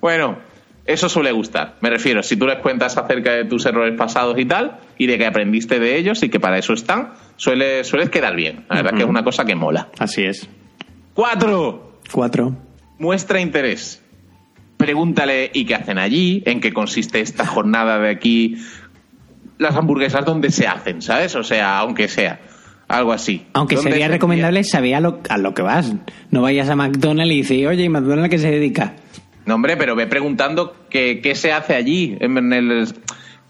Bueno, 0.00 0.38
eso 0.86 1.08
suele 1.08 1.30
gustar. 1.32 1.76
Me 1.80 1.90
refiero, 1.90 2.22
si 2.22 2.36
tú 2.36 2.46
les 2.46 2.58
cuentas 2.58 2.96
acerca 2.96 3.32
de 3.32 3.44
tus 3.44 3.64
errores 3.66 3.96
pasados 3.96 4.38
y 4.38 4.44
tal, 4.44 4.78
y 4.98 5.06
de 5.06 5.18
que 5.18 5.26
aprendiste 5.26 5.78
de 5.78 5.96
ellos 5.96 6.22
y 6.22 6.28
que 6.28 6.40
para 6.40 6.58
eso 6.58 6.72
están, 6.72 7.12
suele, 7.36 7.84
sueles 7.84 8.10
quedar 8.10 8.34
bien. 8.34 8.64
La 8.68 8.76
verdad 8.76 8.92
que 8.96 9.02
es 9.02 9.08
una 9.08 9.22
cosa 9.22 9.44
que 9.44 9.54
mola. 9.54 9.88
Así 9.98 10.24
es. 10.24 10.48
Cuatro. 11.14 11.98
Cuatro. 12.10 12.56
Muestra 12.98 13.40
interés. 13.40 14.02
Pregúntale 14.76 15.50
¿y 15.52 15.64
qué 15.64 15.74
hacen 15.74 15.98
allí? 15.98 16.42
¿En 16.46 16.60
qué 16.60 16.72
consiste 16.72 17.20
esta 17.20 17.46
jornada 17.46 17.98
de 17.98 18.10
aquí? 18.10 18.56
Las 19.58 19.76
hamburguesas, 19.76 20.24
¿dónde 20.24 20.50
se 20.50 20.66
hacen? 20.66 21.02
¿Sabes? 21.02 21.34
O 21.36 21.44
sea, 21.44 21.78
aunque 21.78 22.08
sea. 22.08 22.40
Algo 22.88 23.12
así. 23.12 23.46
Aunque 23.52 23.76
¿Dónde 23.76 23.92
sería 23.92 24.06
se 24.06 24.12
recomendable 24.14 24.64
saber 24.64 24.96
a 24.96 25.00
lo, 25.00 25.20
a 25.28 25.38
lo 25.38 25.54
que 25.54 25.62
vas. 25.62 25.92
No 26.32 26.42
vayas 26.42 26.68
a 26.68 26.74
McDonald's 26.74 27.32
y 27.32 27.36
dices, 27.36 27.66
oye, 27.68 27.84
¿y 27.84 27.88
McDonald's 27.88 28.26
a 28.26 28.28
qué 28.28 28.38
se 28.38 28.50
dedica? 28.50 28.94
No, 29.46 29.54
hombre, 29.54 29.76
pero 29.76 29.96
ve 29.96 30.06
preguntando 30.06 30.74
qué, 30.90 31.20
qué 31.22 31.34
se 31.34 31.52
hace 31.52 31.74
allí, 31.74 32.16
en 32.20 32.52
el, 32.52 32.88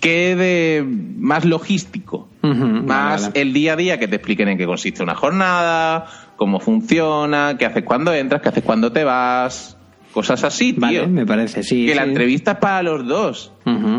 qué 0.00 0.34
de 0.36 0.84
más 0.84 1.44
logístico, 1.44 2.28
más 2.42 2.86
vale, 2.86 3.22
vale. 3.22 3.40
el 3.40 3.52
día 3.52 3.74
a 3.74 3.76
día 3.76 3.98
que 3.98 4.08
te 4.08 4.16
expliquen 4.16 4.48
en 4.48 4.58
qué 4.58 4.66
consiste 4.66 5.02
una 5.02 5.14
jornada, 5.14 6.06
cómo 6.36 6.60
funciona, 6.60 7.56
qué 7.58 7.66
haces 7.66 7.84
cuando 7.84 8.12
entras, 8.12 8.40
qué 8.40 8.48
haces 8.48 8.64
cuando 8.64 8.92
te 8.92 9.04
vas, 9.04 9.76
cosas 10.12 10.42
así, 10.44 10.72
tío. 10.72 10.80
Vale, 10.80 11.06
me 11.06 11.26
parece, 11.26 11.62
sí. 11.62 11.86
que 11.86 11.94
la 11.94 12.04
entrevista 12.04 12.52
es 12.52 12.58
para 12.58 12.82
los 12.82 13.06
dos, 13.06 13.52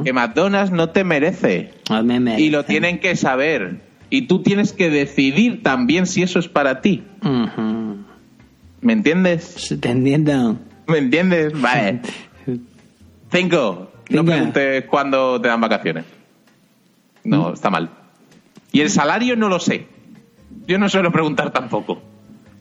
que 0.03 0.13
McDonald's 0.13 0.71
no 0.71 0.89
te 0.89 1.03
merece 1.03 1.71
me 2.03 2.19
merece. 2.19 2.41
y 2.41 2.49
lo 2.49 2.65
tienen 2.65 2.99
que 2.99 3.15
saber 3.15 3.81
y 4.09 4.23
tú 4.23 4.41
tienes 4.41 4.73
que 4.73 4.89
decidir 4.89 5.63
también 5.63 6.05
si 6.05 6.23
eso 6.23 6.39
es 6.39 6.47
para 6.47 6.81
ti. 6.81 7.03
¿me 8.81 8.93
entiendes? 8.93 9.75
Te 9.79 9.89
entiendo. 9.89 10.57
¿Me 10.87 10.97
entiendes? 10.97 11.53
Vale. 11.61 12.01
Cinco. 13.31 13.91
No 14.09 14.25
preguntes 14.25 14.85
cuándo 14.85 15.39
te 15.39 15.47
dan 15.47 15.61
vacaciones. 15.61 16.05
No, 17.23 17.53
está 17.53 17.69
mal. 17.69 17.89
Y 18.71 18.81
el 18.81 18.89
salario 18.89 19.35
no 19.35 19.47
lo 19.47 19.59
sé. 19.59 19.87
Yo 20.67 20.77
no 20.77 20.89
suelo 20.89 21.11
preguntar 21.11 21.51
tampoco. 21.51 22.01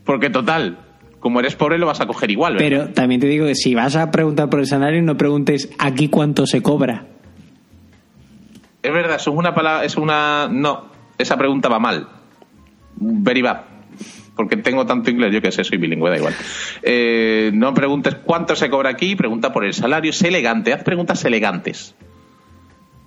Porque 0.05 0.31
total, 0.31 0.79
como 1.19 1.41
eres 1.41 1.57
pobre 1.57 1.79
lo 1.79 1.87
vas 1.87 2.01
a 2.01 2.07
coger 2.07 2.31
igual. 2.31 2.55
¿verdad? 2.55 2.69
Pero 2.69 2.89
también 2.95 3.21
te 3.21 3.27
digo 3.27 3.47
que 3.47 3.55
si 3.55 3.75
vas 3.75 3.97
a 3.97 4.11
preguntar 4.11 4.49
por 4.49 4.61
el 4.61 4.67
salario, 4.67 5.03
no 5.03 5.17
preguntes 5.17 5.71
aquí 5.79 6.09
cuánto 6.09 6.47
se 6.47 6.63
cobra. 6.63 7.07
Es 8.83 8.93
verdad, 8.93 9.17
eso 9.17 9.31
es 9.31 9.37
una 9.37 9.55
palabra, 9.55 9.85
es 9.85 9.97
una... 9.97 10.49
No, 10.51 10.87
esa 11.19 11.37
pregunta 11.37 11.69
va 11.69 11.79
mal. 11.79 12.09
Very 12.97 13.43
bad. 13.43 13.70
Porque 14.41 14.57
tengo 14.57 14.87
tanto 14.87 15.11
inglés, 15.11 15.35
yo 15.35 15.43
que 15.43 15.53
sé, 15.53 15.65
soy 15.65 15.77
bilingüe, 15.77 16.09
da 16.09 16.17
igual. 16.17 16.35
Eh, 16.83 17.51
no 17.53 17.75
preguntes 17.75 18.15
cuánto 18.25 18.57
se 18.57 18.71
cobra 18.71 18.89
aquí, 18.89 19.15
pregunta 19.15 19.53
por 19.53 19.67
el 19.67 19.75
salario, 19.75 20.15
sé 20.15 20.29
elegante, 20.29 20.73
haz 20.73 20.83
preguntas 20.83 21.23
elegantes. 21.27 21.95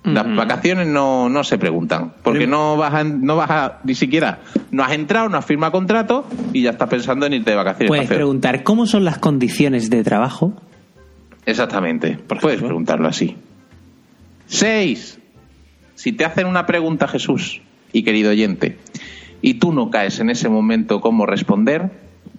Las 0.04 0.32
vacaciones 0.36 0.86
no, 0.86 1.28
no 1.28 1.42
se 1.42 1.58
preguntan, 1.58 2.12
porque 2.22 2.46
no 2.46 2.76
vas, 2.76 2.94
a, 2.94 3.02
no 3.02 3.34
vas 3.34 3.50
a, 3.50 3.80
ni 3.82 3.96
siquiera, 3.96 4.42
no 4.70 4.84
has 4.84 4.92
entrado, 4.92 5.28
no 5.28 5.38
has 5.38 5.44
firmado 5.44 5.72
contrato 5.72 6.24
y 6.52 6.62
ya 6.62 6.70
estás 6.70 6.88
pensando 6.88 7.26
en 7.26 7.32
irte 7.32 7.50
de 7.50 7.56
vacaciones. 7.56 7.88
Puedes 7.88 8.06
preguntar 8.06 8.62
cómo 8.62 8.86
son 8.86 9.04
las 9.04 9.18
condiciones 9.18 9.90
de 9.90 10.04
trabajo. 10.04 10.54
Exactamente. 11.46 12.16
Puedes 12.40 12.62
preguntarlo 12.62 13.08
así. 13.08 13.36
Seis. 14.46 15.18
Si 15.96 16.12
te 16.12 16.24
hacen 16.24 16.46
una 16.46 16.64
pregunta, 16.64 17.08
Jesús 17.08 17.60
y 17.92 18.04
querido 18.04 18.30
oyente, 18.30 18.78
y 19.44 19.54
tú 19.54 19.74
no 19.74 19.90
caes 19.90 20.20
en 20.20 20.30
ese 20.30 20.48
momento 20.48 21.02
cómo 21.02 21.26
responder, 21.26 21.90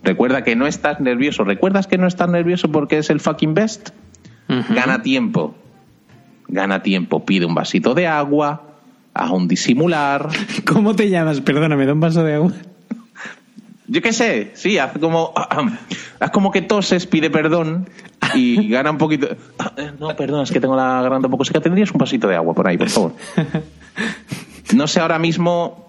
recuerda 0.02 0.44
que 0.44 0.56
no 0.56 0.66
estás 0.66 1.00
nervioso. 1.00 1.44
¿Recuerdas 1.44 1.86
que 1.86 2.00
no 2.00 2.08
estás 2.08 2.30
nervioso 2.30 2.72
porque 2.72 2.98
es 2.98 3.12
el 3.12 3.20
fucking 3.20 3.54
best? 3.54 3.90
Gana 4.72 5.04
tiempo. 5.04 5.54
Gana 6.48 6.82
tiempo. 6.82 7.24
Pide 7.24 7.46
un 7.46 7.54
vasito 7.54 7.94
de 7.94 8.08
agua, 8.08 8.64
haz 9.14 9.30
un 9.30 9.48
disimular. 9.48 10.30
¿Cómo 10.66 10.96
te 10.96 11.12
llamas? 11.12 11.42
Perdóname, 11.42 11.86
da 11.86 11.94
un 11.94 12.00
vaso 12.00 12.24
de 12.24 12.34
agua. 12.34 12.54
Yo 13.88 14.02
qué 14.02 14.12
sé, 14.12 14.54
sí, 14.56 14.80
haz 14.80 14.98
como, 14.98 15.32
haz 16.20 16.32
como 16.32 16.50
que 16.50 16.64
toses, 16.64 17.06
pide 17.06 17.30
perdón 17.30 17.88
y 18.34 18.68
gana 18.70 18.90
un 18.90 18.98
poquito. 18.98 19.28
No, 20.00 20.16
perdón, 20.16 20.42
es 20.42 20.52
que 20.52 20.60
tengo 20.60 20.76
la 20.76 21.04
garganta 21.04 21.28
un 21.28 21.32
poco 21.32 21.46
seca. 21.46 21.62
¿Tendrías 21.62 21.92
un 21.92 22.00
vasito 22.00 22.28
de 22.28 22.36
agua 22.36 22.56
por 22.56 22.68
ahí, 22.68 22.80
por 22.80 22.90
favor? 22.90 23.14
No 24.74 24.88
sé, 24.88 25.02
ahora 25.02 25.20
mismo 25.20 25.86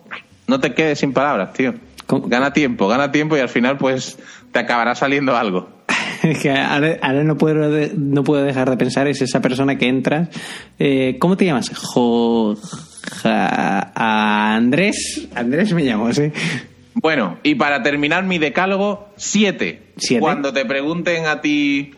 no 0.49 0.61
te 0.61 0.75
quedes 0.75 0.99
sin 1.01 1.13
palabras, 1.13 1.53
tío. 1.53 1.75
¿Cómo? 2.07 2.29
Gana 2.29 2.53
tiempo, 2.53 2.87
gana 2.89 3.11
tiempo 3.11 3.37
y 3.37 3.41
al 3.41 3.49
final 3.49 3.79
pues 3.79 4.19
te 4.53 4.59
acabará 4.61 4.95
saliendo 4.95 5.37
algo. 5.37 5.69
Es 6.23 6.39
que 6.39 6.51
ahora, 6.51 6.97
ahora 7.03 7.23
no, 7.25 7.37
puedo, 7.37 7.89
no 7.97 8.25
puedo 8.25 8.43
dejar 8.43 8.71
de 8.71 8.77
pensar, 8.77 9.07
es 9.07 9.21
esa 9.23 9.41
persona 9.41 9.77
que 9.77 9.87
entras. 9.87 10.29
Eh, 10.79 11.19
¿Cómo 11.21 11.37
te 11.37 11.45
llamas? 11.45 11.71
Jo, 11.77 12.57
ja- 13.23 13.93
Andrés. 14.55 15.29
Andrés 15.35 15.73
me 15.73 15.83
llamo, 15.85 16.13
sí. 16.13 16.33
Bueno, 16.95 17.39
y 17.43 17.55
para 17.57 17.83
terminar 17.83 18.25
mi 18.25 18.39
decálogo, 18.39 19.09
siete. 19.17 19.93
¿Siete? 19.99 20.21
Cuando 20.21 20.53
te 20.53 20.65
pregunten 20.65 21.27
a 21.27 21.43
ti, 21.43 21.93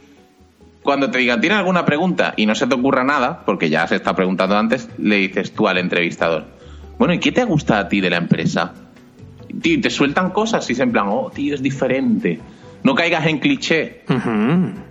cuando 0.83 1.11
te 1.11 1.19
digan, 1.19 1.41
¿tienes 1.41 1.59
alguna 1.59 1.85
pregunta? 1.85 2.35
Y 2.37 2.45
no 2.47 2.55
se 2.55 2.67
te 2.67 2.75
ocurra 2.75 3.05
nada, 3.05 3.45
porque 3.47 3.71
ya 3.71 3.87
se 3.87 3.97
está 3.97 4.15
preguntando 4.15 4.57
antes, 4.59 4.89
le 4.99 5.17
dices 5.17 5.53
tú 5.53 5.69
al 5.69 5.79
entrevistador, 5.79 6.47
bueno, 6.99 7.15
¿y 7.15 7.19
qué 7.19 7.33
te 7.33 7.45
gusta 7.45 7.79
a 7.79 7.89
ti 7.89 8.01
de 8.01 8.11
la 8.11 8.17
empresa? 8.19 8.75
Tío, 9.63 9.81
te 9.81 9.91
sueltan 9.91 10.31
cosas 10.31 10.69
y 10.69 10.73
es 10.73 10.81
en 10.81 10.93
plan, 10.93 11.07
oh, 11.09 11.31
tío, 11.35 11.55
es 11.55 11.63
diferente. 11.63 12.39
No 12.85 12.95
caigas 12.95 13.27
en 13.27 13.39
cliché. 13.39 14.03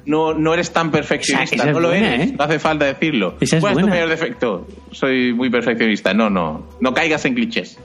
No, 0.05 0.33
no 0.33 0.53
eres 0.53 0.71
tan 0.71 0.91
perfeccionista. 0.91 1.55
Esa- 1.55 1.63
esa 1.63 1.67
es 1.69 1.73
no 1.73 1.79
lo 1.79 1.87
buena, 1.89 2.15
eres. 2.15 2.29
¿eh? 2.31 2.35
No 2.37 2.43
hace 2.43 2.59
falta 2.59 2.85
decirlo. 2.85 3.37
Esa 3.39 3.57
es 3.57 3.61
¿Cuál 3.61 3.71
es 3.73 3.77
tu 3.77 3.81
buena. 3.81 3.95
mayor 3.95 4.09
defecto? 4.09 4.67
Soy 4.91 5.33
muy 5.33 5.49
perfeccionista. 5.49 6.13
No, 6.13 6.29
no. 6.29 6.67
No 6.81 6.93
caigas 6.93 7.23
en 7.25 7.33
clichés. 7.33 7.77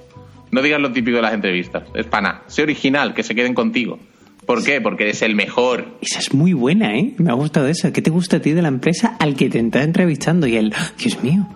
No 0.50 0.60
digas 0.60 0.80
lo 0.80 0.92
típico 0.92 1.16
de 1.16 1.22
las 1.22 1.34
entrevistas. 1.34 1.84
Es 1.94 2.06
pana. 2.06 2.42
Sé 2.48 2.62
original, 2.62 3.14
que 3.14 3.22
se 3.22 3.34
queden 3.34 3.54
contigo. 3.54 3.98
¿Por 4.44 4.64
qué? 4.64 4.80
Porque 4.80 5.04
eres 5.04 5.22
el 5.22 5.36
mejor. 5.36 5.86
Esa 6.00 6.18
es 6.18 6.34
muy 6.34 6.52
buena, 6.52 6.96
¿eh? 6.96 7.14
Me 7.18 7.30
ha 7.30 7.34
gustado 7.34 7.68
esa. 7.68 7.92
¿Qué 7.92 8.02
te 8.02 8.10
gusta 8.10 8.38
a 8.38 8.40
ti 8.40 8.50
de 8.52 8.60
la 8.62 8.68
empresa 8.68 9.16
al 9.20 9.36
que 9.36 9.48
te 9.48 9.60
está 9.60 9.82
entrevistando? 9.84 10.46
Y 10.48 10.56
él, 10.56 10.74
Dios 10.98 11.22
mío. 11.22 11.46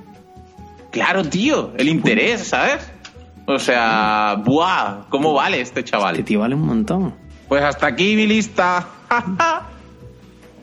Claro, 0.96 1.24
tío. 1.24 1.72
El 1.76 1.88
interés, 1.90 2.48
¿sabes? 2.48 2.90
O 3.44 3.58
sea, 3.58 4.40
¡buah! 4.42 5.04
¿Cómo 5.10 5.34
vale 5.34 5.60
este 5.60 5.84
chaval? 5.84 6.14
Este 6.14 6.22
tío 6.24 6.40
vale 6.40 6.54
un 6.54 6.62
montón. 6.66 7.14
Pues 7.48 7.62
hasta 7.62 7.86
aquí 7.86 8.16
mi 8.16 8.26
lista. 8.26 8.86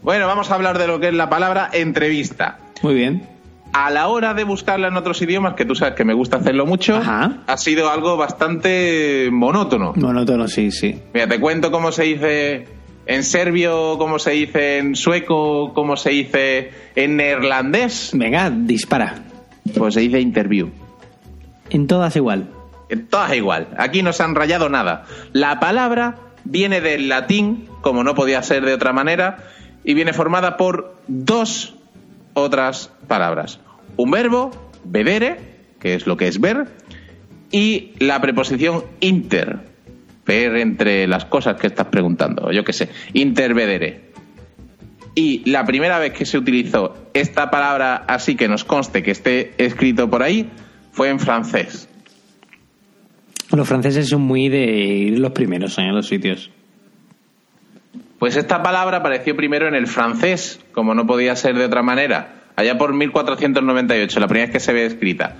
bueno, 0.01 0.25
vamos 0.25 0.49
a 0.49 0.55
hablar 0.55 0.79
de 0.79 0.87
lo 0.87 0.99
que 0.99 1.09
es 1.09 1.13
la 1.13 1.29
palabra 1.29 1.69
entrevista. 1.71 2.57
Muy 2.81 2.95
bien. 2.95 3.29
a 3.73 3.91
la 3.91 4.07
hora 4.07 4.33
de 4.33 4.43
buscarla 4.43 4.87
en 4.87 4.97
otros 4.97 5.21
idiomas, 5.21 5.53
que 5.53 5.65
tú 5.65 5.75
sabes 5.75 5.93
que 5.93 6.03
me 6.03 6.15
gusta 6.15 6.37
hacerlo 6.37 6.65
mucho, 6.65 6.95
Ajá. 6.97 7.43
ha 7.45 7.57
sido 7.57 7.91
algo 7.91 8.17
bastante 8.17 9.29
monótono. 9.31 9.93
Monótono, 9.95 10.47
sí, 10.47 10.71
sí. 10.71 10.99
Mira, 11.13 11.27
te 11.27 11.39
cuento 11.39 11.71
cómo 11.71 11.91
se 11.91 12.03
dice 12.03 12.67
en 13.05 13.23
serbio, 13.23 13.97
cómo 13.99 14.17
se 14.17 14.31
dice 14.31 14.79
en 14.79 14.95
sueco, 14.95 15.73
cómo 15.73 15.95
se 15.95 16.09
dice 16.09 16.71
en 16.95 17.17
neerlandés. 17.17 18.11
Venga, 18.13 18.49
dispara. 18.49 19.15
Pues 19.77 19.93
se 19.93 20.01
dice 20.01 20.19
interview. 20.19 20.69
En 21.69 21.87
todas 21.87 22.15
igual. 22.15 22.49
En 22.89 23.07
Todas 23.07 23.35
igual. 23.35 23.69
Aquí 23.77 24.03
no 24.03 24.13
se 24.13 24.23
han 24.23 24.35
rayado 24.35 24.69
nada. 24.69 25.05
La 25.31 25.59
palabra 25.59 26.17
viene 26.43 26.81
del 26.81 27.09
latín, 27.09 27.67
como 27.81 28.03
no 28.03 28.13
podía 28.13 28.43
ser 28.43 28.65
de 28.65 28.73
otra 28.73 28.93
manera, 28.93 29.37
y 29.83 29.93
viene 29.93 30.13
formada 30.13 30.57
por 30.57 30.95
dos 31.07 31.75
otras 32.33 32.91
palabras. 33.07 33.59
Un 33.97 34.11
verbo, 34.11 34.51
vedere, 34.83 35.37
que 35.79 35.95
es 35.95 36.07
lo 36.07 36.17
que 36.17 36.27
es 36.27 36.39
ver, 36.39 36.67
y 37.51 37.93
la 37.99 38.21
preposición 38.21 38.83
inter, 38.99 39.59
ver 40.25 40.55
entre 40.57 41.07
las 41.07 41.25
cosas 41.25 41.57
que 41.57 41.67
estás 41.67 41.87
preguntando, 41.87 42.51
yo 42.51 42.63
qué 42.63 42.73
sé, 42.73 42.89
intervedere. 43.13 44.12
Y 45.15 45.47
la 45.49 45.63
primera 45.65 45.99
vez 45.99 46.13
que 46.13 46.25
se 46.25 46.37
utilizó 46.37 46.95
esta 47.13 47.51
palabra 47.51 48.03
así 48.07 48.35
que 48.35 48.47
nos 48.47 48.63
conste 48.63 49.03
que 49.03 49.11
esté 49.11 49.53
escrito 49.57 50.09
por 50.09 50.23
ahí 50.23 50.49
fue 50.91 51.09
en 51.09 51.19
francés. 51.19 51.87
Los 53.51 53.67
franceses 53.67 54.09
son 54.09 54.21
muy 54.21 54.49
de 54.49 54.65
ir 54.65 55.19
los 55.19 55.31
primeros 55.31 55.77
en 55.77 55.93
los 55.93 56.07
sitios. 56.07 56.49
Pues 58.17 58.35
esta 58.37 58.63
palabra 58.63 58.97
apareció 58.97 59.35
primero 59.35 59.67
en 59.67 59.75
el 59.75 59.85
francés, 59.85 60.59
como 60.71 60.95
no 60.95 61.05
podía 61.05 61.35
ser 61.35 61.55
de 61.57 61.65
otra 61.65 61.83
manera, 61.83 62.45
allá 62.55 62.77
por 62.77 62.93
1498, 62.93 64.19
la 64.19 64.27
primera 64.27 64.45
vez 64.47 64.53
que 64.53 64.59
se 64.59 64.73
ve 64.73 64.85
escrita. 64.85 65.35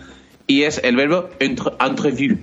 Y 0.46 0.64
es 0.64 0.82
el 0.84 0.96
verbo 0.98 1.30
entre- 1.40 1.72
entrevue, 1.80 2.38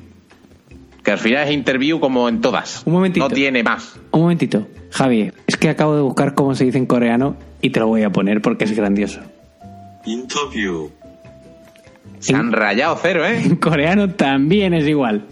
al 1.11 1.19
final 1.19 1.49
es 1.49 1.55
interview 1.55 2.01
como 2.01 2.29
en 2.29 2.41
todas. 2.41 2.83
Un 2.87 2.95
momentito. 2.95 3.29
No 3.29 3.35
tiene 3.35 3.63
más. 3.63 3.99
Un 4.11 4.23
momentito. 4.23 4.67
Javi, 4.91 5.33
es 5.47 5.57
que 5.57 5.69
acabo 5.69 5.95
de 5.95 6.03
buscar 6.03 6.35
cómo 6.35 6.55
se 6.55 6.65
dice 6.65 6.79
en 6.79 6.87
coreano 6.87 7.37
y 7.61 7.71
te 7.71 7.81
lo 7.81 7.87
voy 7.87 8.03
a 8.03 8.11
poner 8.11 8.41
porque 8.43 8.65
es 8.65 8.75
grandioso. 8.75 9.21
Interview. 10.05 10.91
Se 12.19 12.35
han 12.35 12.53
rayado 12.53 12.99
cero, 13.01 13.25
¿eh? 13.25 13.41
En 13.43 13.57
coreano 13.57 14.11
también 14.11 14.75
es 14.75 14.87
igual. 14.87 15.25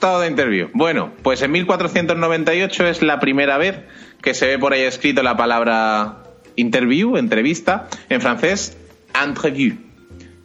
Todo 0.00 0.20
de 0.20 0.28
interview. 0.28 0.68
Bueno, 0.74 1.12
pues 1.22 1.42
en 1.42 1.52
1498 1.52 2.86
es 2.86 3.02
la 3.02 3.18
primera 3.18 3.56
vez 3.56 3.80
que 4.20 4.34
se 4.34 4.46
ve 4.46 4.58
por 4.58 4.72
ahí 4.72 4.82
escrito 4.82 5.22
la 5.22 5.36
palabra 5.36 6.24
interview, 6.56 7.16
entrevista, 7.16 7.88
en 8.08 8.20
francés, 8.20 8.76
entrevue, 9.14 9.78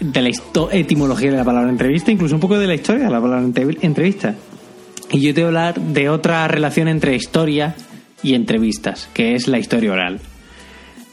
de 0.00 0.22
la 0.22 0.30
etimología 0.72 1.30
de 1.30 1.36
la 1.36 1.44
palabra 1.44 1.68
entrevista, 1.68 2.10
incluso 2.10 2.34
un 2.36 2.40
poco 2.40 2.58
de 2.58 2.66
la 2.66 2.74
historia 2.74 3.04
de 3.04 3.10
la 3.10 3.20
palabra 3.20 3.44
entre- 3.44 3.76
entrevista. 3.82 4.34
Y 5.12 5.20
yo 5.20 5.34
te 5.34 5.42
voy 5.42 5.54
a 5.54 5.68
hablar 5.68 5.80
de 5.80 6.08
otra 6.08 6.48
relación 6.48 6.88
entre 6.88 7.14
historia 7.14 7.74
y 8.22 8.34
entrevistas, 8.34 9.10
que 9.12 9.34
es 9.34 9.46
la 9.46 9.58
historia 9.58 9.92
oral. 9.92 10.20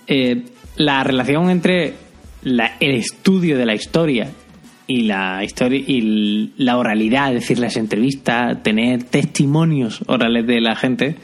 Eh, 0.07 0.45
la 0.77 1.03
relación 1.03 1.49
entre 1.49 1.95
la- 2.43 2.77
el 2.79 2.95
estudio 2.95 3.57
de 3.57 3.65
la 3.65 3.75
historia 3.75 4.29
y 4.87 5.01
la 5.03 5.43
historia 5.43 5.83
y 5.85 6.53
la 6.57 6.77
oralidad, 6.77 7.33
es 7.35 7.41
decir, 7.41 7.59
las 7.59 7.75
entrevistas, 7.75 8.63
tener 8.63 9.03
testimonios 9.03 10.01
orales 10.07 10.47
de 10.47 10.61
la 10.61 10.75
gente, 10.77 11.15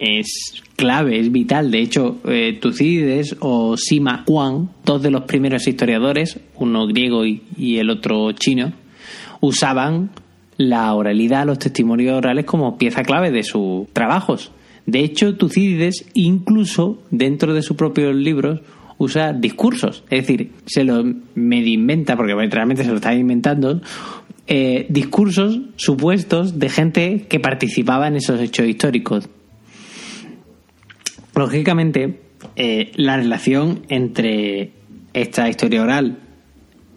es 0.00 0.62
clave, 0.76 1.20
es 1.20 1.30
vital. 1.30 1.70
De 1.70 1.80
hecho, 1.80 2.18
eh, 2.24 2.58
Tucídides 2.60 3.36
o 3.40 3.76
Sima 3.76 4.24
Qian, 4.26 4.70
dos 4.84 5.02
de 5.02 5.10
los 5.10 5.24
primeros 5.24 5.68
historiadores, 5.68 6.40
uno 6.56 6.86
griego 6.86 7.24
y, 7.26 7.42
y 7.56 7.76
el 7.76 7.90
otro 7.90 8.32
chino, 8.32 8.72
usaban 9.40 10.10
la 10.56 10.92
oralidad, 10.94 11.46
los 11.46 11.58
testimonios 11.58 12.16
orales 12.16 12.44
como 12.44 12.76
pieza 12.78 13.02
clave 13.02 13.30
de 13.30 13.42
sus 13.42 13.88
trabajos. 13.92 14.50
De 14.86 15.00
hecho, 15.00 15.36
Tucídides, 15.36 16.06
incluso 16.14 17.02
dentro 17.10 17.54
de 17.54 17.62
sus 17.62 17.76
propios 17.76 18.14
libros, 18.14 18.60
usa 18.98 19.32
discursos. 19.32 20.04
Es 20.10 20.26
decir, 20.26 20.52
se 20.66 20.84
lo 20.84 21.04
medio 21.34 21.72
inventa, 21.72 22.16
porque 22.16 22.34
realmente 22.34 22.84
se 22.84 22.90
lo 22.90 22.96
está 22.96 23.14
inventando, 23.14 23.80
eh, 24.46 24.86
discursos 24.88 25.60
supuestos 25.76 26.58
de 26.58 26.68
gente 26.68 27.26
que 27.28 27.40
participaba 27.40 28.08
en 28.08 28.16
esos 28.16 28.40
hechos 28.40 28.66
históricos. 28.66 29.28
Lógicamente, 31.40 32.20
eh, 32.54 32.92
la 32.96 33.16
relación 33.16 33.80
entre 33.88 34.72
esta 35.14 35.48
historia 35.48 35.80
oral 35.82 36.18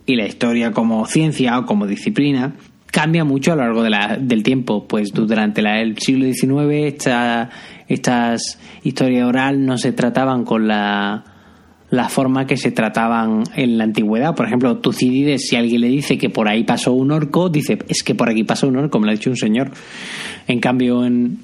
y 0.05 0.17
la 0.17 0.25
historia 0.27 0.73
como 0.73 1.05
ciencia 1.05 1.57
o 1.57 1.65
como 1.65 1.87
disciplina 1.87 2.53
cambia 2.87 3.23
mucho 3.23 3.53
a 3.53 3.55
lo 3.55 3.61
largo 3.63 3.83
de 3.83 3.89
la- 3.89 4.17
del 4.19 4.43
tiempo. 4.43 4.85
Pues 4.85 5.13
du- 5.13 5.25
durante 5.25 5.61
el 5.61 5.97
siglo 5.97 6.25
XIX 6.25 6.87
esta- 6.87 7.49
estas 7.87 8.59
historias 8.83 9.25
oral 9.29 9.65
no 9.65 9.77
se 9.77 9.93
trataban 9.93 10.43
con 10.43 10.67
la, 10.67 11.23
la 11.89 12.09
forma 12.09 12.45
que 12.45 12.57
se 12.57 12.71
trataban 12.71 13.43
en 13.55 13.77
la 13.77 13.85
antigüedad. 13.85 14.35
Por 14.35 14.45
ejemplo, 14.47 14.77
Tucídides, 14.79 15.47
si 15.47 15.55
alguien 15.55 15.79
le 15.79 15.87
dice 15.87 16.17
que 16.17 16.29
por 16.29 16.49
ahí 16.49 16.65
pasó 16.65 16.91
un 16.91 17.11
orco, 17.11 17.47
dice, 17.47 17.79
es 17.87 18.03
que 18.03 18.13
por 18.13 18.29
aquí 18.29 18.43
pasó 18.43 18.67
un 18.67 18.75
orco, 18.75 18.99
me 18.99 19.05
lo 19.05 19.11
ha 19.13 19.15
dicho 19.15 19.29
un 19.29 19.37
señor. 19.37 19.71
En 20.49 20.59
cambio, 20.59 21.05
en, 21.05 21.37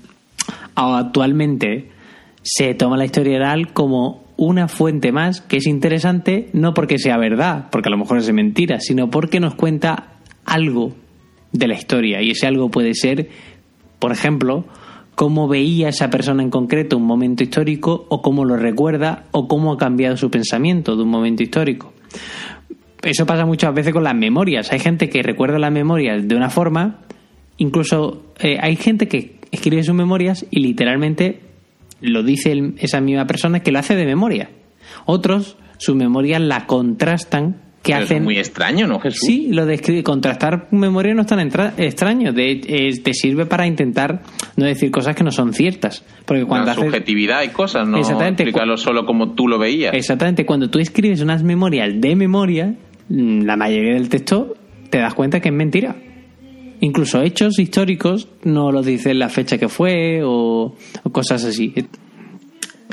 actualmente 0.75 1.97
se 2.41 2.73
toma 2.73 2.97
la 2.97 3.05
historia 3.05 3.37
oral 3.37 3.73
como 3.73 4.23
una 4.37 4.67
fuente 4.67 5.11
más 5.11 5.41
que 5.41 5.57
es 5.57 5.67
interesante 5.67 6.49
no 6.53 6.73
porque 6.73 6.97
sea 6.97 7.17
verdad, 7.17 7.67
porque 7.71 7.89
a 7.89 7.91
lo 7.91 7.97
mejor 7.97 8.19
es 8.19 8.31
mentira, 8.31 8.79
sino 8.79 9.09
porque 9.09 9.39
nos 9.39 9.55
cuenta 9.55 10.13
algo 10.45 10.93
de 11.51 11.67
la 11.67 11.73
historia 11.73 12.21
y 12.21 12.31
ese 12.31 12.47
algo 12.47 12.69
puede 12.69 12.93
ser, 12.93 13.29
por 13.99 14.11
ejemplo, 14.11 14.65
cómo 15.15 15.49
veía 15.49 15.89
esa 15.89 16.09
persona 16.09 16.41
en 16.41 16.49
concreto 16.49 16.95
un 16.95 17.03
momento 17.03 17.43
histórico 17.43 18.05
o 18.07 18.21
cómo 18.21 18.45
lo 18.45 18.55
recuerda 18.55 19.25
o 19.31 19.49
cómo 19.49 19.73
ha 19.73 19.77
cambiado 19.77 20.15
su 20.15 20.31
pensamiento 20.31 20.95
de 20.95 21.03
un 21.03 21.09
momento 21.09 21.43
histórico. 21.43 21.91
Eso 23.01 23.25
pasa 23.25 23.45
muchas 23.45 23.73
veces 23.73 23.93
con 23.93 24.05
las 24.05 24.15
memorias. 24.15 24.71
Hay 24.71 24.79
gente 24.79 25.09
que 25.09 25.21
recuerda 25.21 25.59
las 25.59 25.73
memorias 25.73 26.25
de 26.25 26.35
una 26.35 26.49
forma, 26.49 27.01
incluso 27.57 28.33
eh, 28.39 28.57
hay 28.61 28.77
gente 28.77 29.09
que 29.09 29.39
escribe 29.51 29.83
sus 29.83 29.95
memorias 29.95 30.45
y 30.49 30.61
literalmente 30.61 31.48
lo 32.01 32.23
dice 32.23 32.51
el- 32.51 32.75
esa 32.79 33.01
misma 33.01 33.25
persona 33.27 33.61
que 33.61 33.71
lo 33.71 33.79
hace 33.79 33.95
de 33.95 34.05
memoria. 34.05 34.49
Otros, 35.05 35.57
sus 35.77 35.95
memorias 35.95 36.41
la 36.41 36.65
contrastan, 36.65 37.61
que 37.81 37.93
Pero 37.93 38.03
hacen... 38.03 38.17
Es 38.17 38.23
muy 38.23 38.37
extraño, 38.37 38.87
¿no, 38.87 38.99
Jesús? 38.99 39.21
Sí, 39.25 39.47
lo 39.51 39.65
de 39.65 40.03
contrastar 40.03 40.67
memoria 40.71 41.13
no 41.13 41.21
es 41.21 41.27
tan 41.27 41.39
entra- 41.39 41.73
extraño. 41.77 42.33
De, 42.33 42.99
te 43.01 43.13
sirve 43.13 43.45
para 43.45 43.65
intentar 43.67 44.21
no 44.57 44.65
decir 44.65 44.91
cosas 44.91 45.15
que 45.15 45.23
no 45.23 45.31
son 45.31 45.53
ciertas. 45.53 46.03
Porque 46.25 46.43
cuando 46.43 46.65
la 46.65 46.71
haces- 46.73 46.83
subjetividad 46.85 47.41
y 47.43 47.49
cosas, 47.49 47.87
no 47.87 47.97
Exactamente. 47.99 48.43
explicarlo 48.43 48.75
solo 48.75 49.05
como 49.05 49.31
tú 49.33 49.47
lo 49.47 49.57
veías. 49.57 49.93
Exactamente, 49.93 50.45
cuando 50.45 50.69
tú 50.69 50.79
escribes 50.79 51.21
unas 51.21 51.41
memorias 51.43 51.89
de 52.01 52.15
memoria, 52.17 52.75
mm, 53.07 53.43
la 53.43 53.55
mayoría 53.55 53.93
del 53.93 54.09
texto 54.09 54.55
te 54.89 54.97
das 54.97 55.13
cuenta 55.13 55.39
que 55.39 55.47
es 55.47 55.55
mentira. 55.55 55.95
Incluso 56.81 57.21
hechos 57.21 57.59
históricos 57.59 58.27
no 58.43 58.71
los 58.71 58.85
dice 58.85 59.13
la 59.13 59.29
fecha 59.29 59.57
que 59.57 59.67
fue 59.69 60.21
o, 60.23 60.75
o 61.03 61.09
cosas 61.11 61.43
así. 61.45 61.73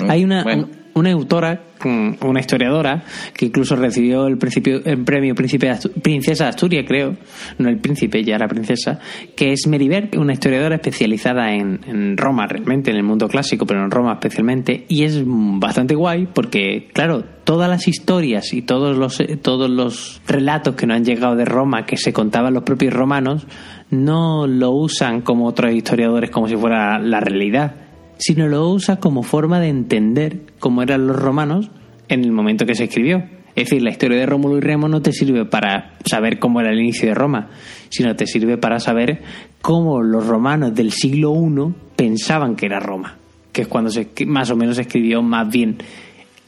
Hay 0.08 0.24
una, 0.24 0.42
Bueno. 0.42 0.68
una 0.94 1.12
autora, 1.12 1.60
mm, 1.82 2.24
una 2.26 2.40
historiadora, 2.40 3.02
que 3.34 3.46
incluso 3.46 3.76
recibió 3.76 4.26
el, 4.26 4.36
principio, 4.36 4.84
el 4.84 5.02
premio 5.04 5.34
Príncipe 5.34 5.72
Princesa 6.02 6.44
de 6.44 6.50
Asturias, 6.50 6.84
creo, 6.86 7.16
no 7.58 7.68
el 7.68 7.78
príncipe, 7.78 8.22
ya 8.22 8.36
era 8.36 8.46
princesa, 8.46 8.98
que 9.34 9.52
es 9.52 9.66
Meribert, 9.66 10.14
una 10.16 10.34
historiadora 10.34 10.74
especializada 10.74 11.54
en, 11.54 11.80
en 11.86 12.16
Roma, 12.16 12.46
realmente, 12.46 12.90
en 12.90 12.98
el 12.98 13.04
mundo 13.04 13.26
clásico, 13.26 13.64
pero 13.64 13.82
en 13.82 13.90
Roma 13.90 14.12
especialmente, 14.14 14.84
y 14.88 15.04
es 15.04 15.22
mm, 15.24 15.60
bastante 15.60 15.94
guay 15.94 16.28
porque, 16.32 16.88
claro, 16.92 17.24
todas 17.44 17.70
las 17.70 17.88
historias 17.88 18.52
y 18.52 18.60
todos 18.62 18.98
los, 18.98 19.22
todos 19.40 19.70
los 19.70 20.20
relatos 20.26 20.74
que 20.74 20.86
nos 20.86 20.98
han 20.98 21.04
llegado 21.04 21.36
de 21.36 21.46
Roma, 21.46 21.86
que 21.86 21.96
se 21.96 22.12
contaban 22.12 22.52
los 22.52 22.64
propios 22.64 22.92
romanos, 22.92 23.46
no 23.90 24.46
lo 24.46 24.72
usan 24.72 25.22
como 25.22 25.46
otros 25.46 25.72
historiadores 25.72 26.30
como 26.30 26.48
si 26.48 26.56
fuera 26.56 26.98
la 26.98 27.20
realidad 27.20 27.85
sino 28.18 28.46
lo 28.46 28.68
usa 28.68 28.96
como 28.96 29.22
forma 29.22 29.60
de 29.60 29.68
entender 29.68 30.42
cómo 30.58 30.82
eran 30.82 31.06
los 31.06 31.16
romanos 31.16 31.70
en 32.08 32.24
el 32.24 32.32
momento 32.32 32.66
que 32.66 32.74
se 32.74 32.84
escribió. 32.84 33.24
Es 33.54 33.70
decir, 33.70 33.82
la 33.82 33.90
historia 33.90 34.18
de 34.18 34.26
Rómulo 34.26 34.58
y 34.58 34.60
Remo 34.60 34.86
no 34.86 35.00
te 35.00 35.12
sirve 35.12 35.46
para 35.46 35.94
saber 36.04 36.38
cómo 36.38 36.60
era 36.60 36.70
el 36.70 36.78
inicio 36.78 37.08
de 37.08 37.14
Roma, 37.14 37.48
sino 37.88 38.14
te 38.14 38.26
sirve 38.26 38.58
para 38.58 38.78
saber 38.80 39.22
cómo 39.62 40.02
los 40.02 40.26
romanos 40.26 40.74
del 40.74 40.92
siglo 40.92 41.34
I 41.34 41.74
pensaban 41.96 42.54
que 42.54 42.66
era 42.66 42.80
Roma, 42.80 43.16
que 43.52 43.62
es 43.62 43.68
cuando 43.68 43.90
se, 43.90 44.08
más 44.26 44.50
o 44.50 44.56
menos 44.56 44.76
se 44.76 44.82
escribió 44.82 45.22
más 45.22 45.50
bien 45.50 45.78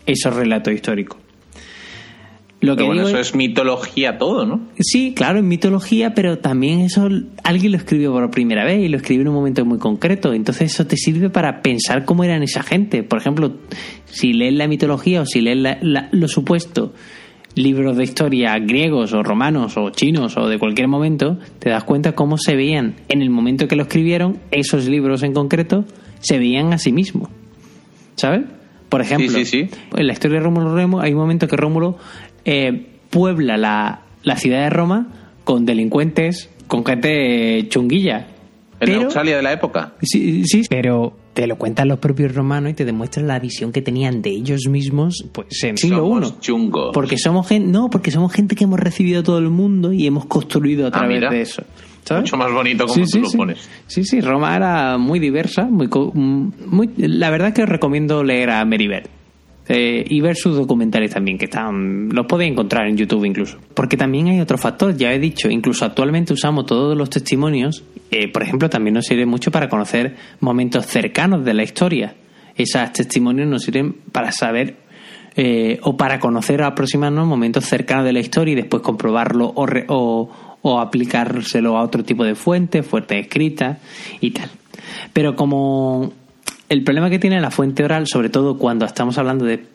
esos 0.05 0.37
relatos 0.37 0.75
históricos. 0.75 1.28
Lo 2.61 2.75
que 2.75 2.83
bueno, 2.83 3.03
digo 3.07 3.09
eso 3.09 3.19
es- 3.21 3.29
es 3.29 3.35
mitología 3.37 4.19
todo, 4.19 4.45
¿no? 4.45 4.61
Sí, 4.81 5.13
claro, 5.15 5.39
en 5.39 5.47
mitología, 5.47 6.13
pero 6.15 6.39
también 6.39 6.81
eso 6.81 7.09
alguien 7.45 7.71
lo 7.73 7.79
escribió 7.79 8.11
por 8.13 8.31
primera 8.33 8.65
vez 8.65 8.81
y 8.85 8.89
lo 8.89 8.97
escribió 8.97 9.23
en 9.23 9.29
un 9.29 9.35
momento 9.35 9.65
muy 9.65 9.79
concreto. 9.79 10.33
Entonces 10.33 10.73
eso 10.73 10.85
te 10.87 10.97
sirve 10.97 11.31
para 11.31 11.63
pensar 11.63 12.05
cómo 12.05 12.25
eran 12.25 12.43
esa 12.43 12.65
gente. 12.65 13.05
Por 13.05 13.21
ejemplo, 13.21 13.53
si 14.07 14.33
lees 14.33 14.55
la 14.55 14.67
mitología 14.67 15.21
o 15.23 15.27
si 15.27 15.41
lees 15.41 15.57
la- 15.59 15.79
la- 15.83 16.09
lo 16.11 16.27
supuesto 16.27 16.93
libros 17.55 17.97
de 17.97 18.05
historia 18.05 18.57
griegos 18.59 19.13
o 19.15 19.23
romanos 19.23 19.77
o 19.77 19.91
chinos 19.91 20.37
o 20.37 20.49
de 20.49 20.59
cualquier 20.59 20.87
momento, 20.89 21.39
te 21.61 21.71
das 21.71 21.85
cuenta 21.85 22.13
cómo 22.13 22.39
se 22.39 22.55
veían 22.57 22.95
en 23.09 23.23
el 23.23 23.31
momento 23.31 23.67
que 23.69 23.75
lo 23.77 23.83
escribieron, 23.83 24.39
esos 24.51 24.87
libros 24.89 25.23
en 25.23 25.33
concreto, 25.33 25.85
se 26.21 26.39
veían 26.39 26.73
a 26.73 26.79
sí 26.79 26.93
mismos. 26.93 27.31
¿Sabes? 28.17 28.43
Por 28.89 29.01
ejemplo, 29.03 29.29
Sí, 29.31 29.45
sí, 29.45 29.69
sí. 29.69 29.77
en 29.97 30.07
la 30.07 30.13
historia 30.15 30.39
de 30.39 30.45
Rómulo 30.45 30.75
Remo 30.75 31.01
hay 31.01 31.13
un 31.13 31.19
momento 31.19 31.47
que 31.47 31.57
Rómulo 31.57 31.99
eh, 32.51 32.87
puebla 33.11 33.57
la, 33.57 34.01
la 34.23 34.37
ciudad 34.37 34.63
de 34.63 34.71
Roma 34.71 35.09
con 35.45 35.65
delincuentes, 35.67 36.49
con 36.67 36.85
gente 36.85 37.59
eh, 37.59 37.69
chunguilla. 37.69 38.27
El 38.81 38.89
Pero- 38.91 39.03
Australia 39.03 39.37
de 39.37 39.43
la 39.43 39.53
época. 39.53 39.93
Sí, 40.03 40.45
sí, 40.47 40.63
pero 40.71 41.17
te 41.35 41.47
lo 41.47 41.57
cuentan 41.57 41.89
los 41.89 41.99
propios 41.99 42.35
romanos 42.35 42.71
y 42.73 42.75
te 42.75 42.85
demuestran 42.85 43.27
la 43.27 43.39
visión 43.39 43.71
que 43.73 43.83
tenían 43.83 44.23
de 44.23 44.31
ellos 44.31 44.63
mismos 44.69 45.25
pues 45.33 45.63
en 45.65 45.77
siglo 45.79 45.99
Somos 45.99 46.31
I. 46.31 46.35
chungos. 46.41 46.91
Porque 46.95 47.19
somos 47.19 47.47
gente, 47.49 47.69
no, 47.69 47.91
porque 47.91 48.11
somos 48.11 48.33
gente 48.33 48.55
que 48.57 48.65
hemos 48.65 48.79
recibido 48.81 49.21
a 49.21 49.23
todo 49.23 49.39
el 49.39 49.51
mundo 49.51 49.93
y 49.93 50.07
hemos 50.07 50.27
construido 50.27 50.85
a 50.87 50.89
Ah, 50.89 50.93
través 50.93 51.29
de 51.31 51.41
eso. 51.41 51.63
¿sabes? 52.05 52.23
Mucho 52.23 52.37
más 52.39 52.53
bonito 52.53 52.87
como 52.87 53.05
tú 53.07 53.21
lo 53.21 53.31
pones. 53.33 53.69
Sí, 53.87 54.03
sí, 54.05 54.21
Roma 54.21 54.57
era 54.57 54.97
muy 54.97 55.19
diversa, 55.19 55.65
muy, 55.65 55.89
muy 56.15 56.89
la 56.97 57.29
verdad 57.31 57.53
que 57.53 57.63
os 57.65 57.69
recomiendo 57.69 58.23
leer 58.25 58.51
a 58.51 58.65
Meribert. 58.65 59.09
Eh, 59.71 60.03
y 60.09 60.23
ver 60.23 60.35
sus 60.35 60.57
documentales 60.57 61.11
también, 61.11 61.37
que 61.37 61.45
están 61.45 62.09
los 62.09 62.25
podéis 62.25 62.53
encontrar 62.53 62.87
en 62.89 62.97
YouTube 62.97 63.27
incluso. 63.27 63.59
Porque 63.75 63.99
también 63.99 64.29
hay 64.29 64.41
otro 64.41 64.57
factor, 64.57 64.97
ya 64.97 65.13
he 65.13 65.19
dicho, 65.19 65.51
incluso 65.51 65.85
actualmente 65.85 66.33
usamos 66.33 66.65
todos 66.65 66.97
los 66.97 67.11
testimonios, 67.11 67.85
eh, 68.11 68.33
por 68.33 68.43
ejemplo, 68.43 68.71
también 68.71 68.95
nos 68.95 69.05
sirve 69.05 69.27
mucho 69.27 69.51
para 69.51 69.69
conocer 69.69 70.17
momentos 70.41 70.87
cercanos 70.87 71.45
de 71.45 71.53
la 71.53 71.65
historia. 71.65 72.15
Esos 72.57 72.93
testimonios 72.95 73.47
nos 73.47 73.63
sirven 73.63 73.93
para 74.11 74.33
saber 74.33 74.77
eh, 75.37 75.79
o 75.83 75.99
para 75.99 76.19
conocer 76.19 76.63
aproximarnos 76.63 77.27
momentos 77.27 77.67
cercanos 77.67 78.07
de 78.07 78.15
la 78.15 78.21
historia 78.21 78.53
y 78.53 78.57
después 78.57 78.83
comprobarlo 78.83 79.53
o, 79.55 79.67
re- 79.67 79.85
o, 79.89 80.31
o 80.63 80.81
aplicárselo 80.81 81.77
a 81.77 81.83
otro 81.83 82.03
tipo 82.05 82.25
de 82.25 82.35
fuentes, 82.35 82.87
fuentes 82.87 83.21
escritas 83.21 83.79
y 84.21 84.31
tal. 84.31 84.49
Pero 85.13 85.37
como 85.37 86.13
el 86.69 86.85
problema 86.85 87.11
que 87.11 87.19
tiene 87.19 87.41
la 87.41 87.51
fuente 87.51 87.85
oral, 87.85 88.07
sobre 88.07 88.29
todo 88.29 88.59
cuando 88.59 88.85
estamos 88.85 89.19
hablando 89.19 89.45
de, 89.45 89.67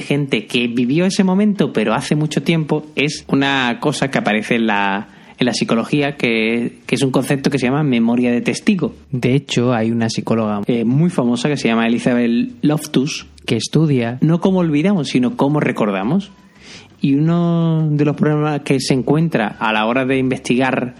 gente 0.00 0.46
que 0.46 0.66
vivió 0.66 1.04
ese 1.04 1.24
momento 1.24 1.72
pero 1.72 1.92
hace 1.92 2.14
mucho 2.14 2.42
tiempo, 2.42 2.86
es 2.96 3.24
una 3.28 3.78
cosa 3.80 4.10
que 4.10 4.18
aparece 4.18 4.54
en 4.54 4.66
la, 4.66 5.08
en 5.38 5.46
la 5.46 5.52
psicología 5.52 6.16
que, 6.16 6.78
que 6.86 6.94
es 6.94 7.02
un 7.02 7.10
concepto 7.10 7.50
que 7.50 7.58
se 7.58 7.66
llama 7.66 7.82
memoria 7.82 8.30
de 8.30 8.40
testigo. 8.40 8.94
De 9.10 9.34
hecho, 9.34 9.74
hay 9.74 9.90
una 9.90 10.08
psicóloga 10.08 10.62
eh, 10.66 10.84
muy 10.84 11.10
famosa 11.10 11.48
que 11.48 11.58
se 11.58 11.68
llama 11.68 11.86
Elizabeth 11.86 12.52
Loftus 12.62 13.26
que 13.44 13.56
estudia 13.56 14.18
no 14.20 14.40
cómo 14.40 14.60
olvidamos, 14.60 15.08
sino 15.08 15.36
cómo 15.36 15.60
recordamos. 15.60 16.30
Y 17.00 17.14
uno 17.14 17.88
de 17.90 18.04
los 18.04 18.16
problemas 18.16 18.60
que 18.62 18.80
se 18.80 18.92
encuentra 18.92 19.56
a 19.58 19.72
la 19.72 19.86
hora 19.86 20.04
de 20.04 20.18
investigar 20.18 20.94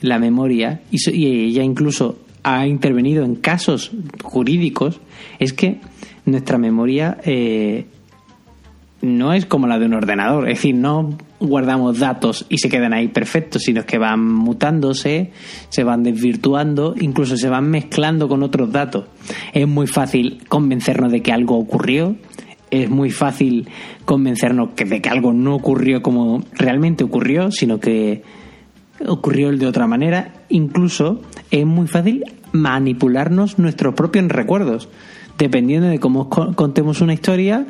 la 0.00 0.18
memoria, 0.18 0.82
y 0.90 1.46
ella 1.46 1.64
incluso 1.64 2.18
ha 2.48 2.66
intervenido 2.66 3.24
en 3.24 3.34
casos 3.34 3.90
jurídicos 4.22 5.00
es 5.38 5.52
que 5.52 5.80
nuestra 6.24 6.56
memoria 6.56 7.18
eh, 7.24 7.86
no 9.02 9.34
es 9.34 9.44
como 9.44 9.66
la 9.66 9.78
de 9.78 9.84
un 9.84 9.92
ordenador. 9.92 10.48
Es 10.48 10.58
decir, 10.58 10.74
no 10.74 11.18
guardamos 11.40 11.98
datos 11.98 12.46
y 12.48 12.56
se 12.58 12.70
quedan 12.70 12.94
ahí 12.94 13.08
perfectos, 13.08 13.62
sino 13.62 13.84
que 13.84 13.98
van 13.98 14.24
mutándose, 14.26 15.30
se 15.68 15.84
van 15.84 16.02
desvirtuando, 16.02 16.94
incluso 16.98 17.36
se 17.36 17.50
van 17.50 17.68
mezclando 17.70 18.28
con 18.28 18.42
otros 18.42 18.72
datos. 18.72 19.04
Es 19.52 19.68
muy 19.68 19.86
fácil 19.86 20.40
convencernos 20.48 21.12
de 21.12 21.20
que 21.20 21.32
algo 21.32 21.58
ocurrió, 21.58 22.16
es 22.70 22.88
muy 22.88 23.10
fácil 23.10 23.68
convencernos 24.06 24.70
que 24.74 24.86
de 24.86 25.02
que 25.02 25.10
algo 25.10 25.34
no 25.34 25.54
ocurrió 25.54 26.02
como 26.02 26.42
realmente 26.52 27.04
ocurrió, 27.04 27.50
sino 27.50 27.78
que 27.78 28.22
ocurrió 29.06 29.54
de 29.56 29.66
otra 29.66 29.86
manera. 29.86 30.32
Incluso 30.48 31.22
es 31.50 31.66
muy 31.66 31.86
fácil 31.86 32.24
manipularnos 32.52 33.58
nuestros 33.58 33.94
propios 33.94 34.28
recuerdos. 34.28 34.88
Dependiendo 35.38 35.88
de 35.88 36.00
cómo 36.00 36.28
co- 36.28 36.54
contemos 36.54 37.00
una 37.00 37.14
historia, 37.14 37.66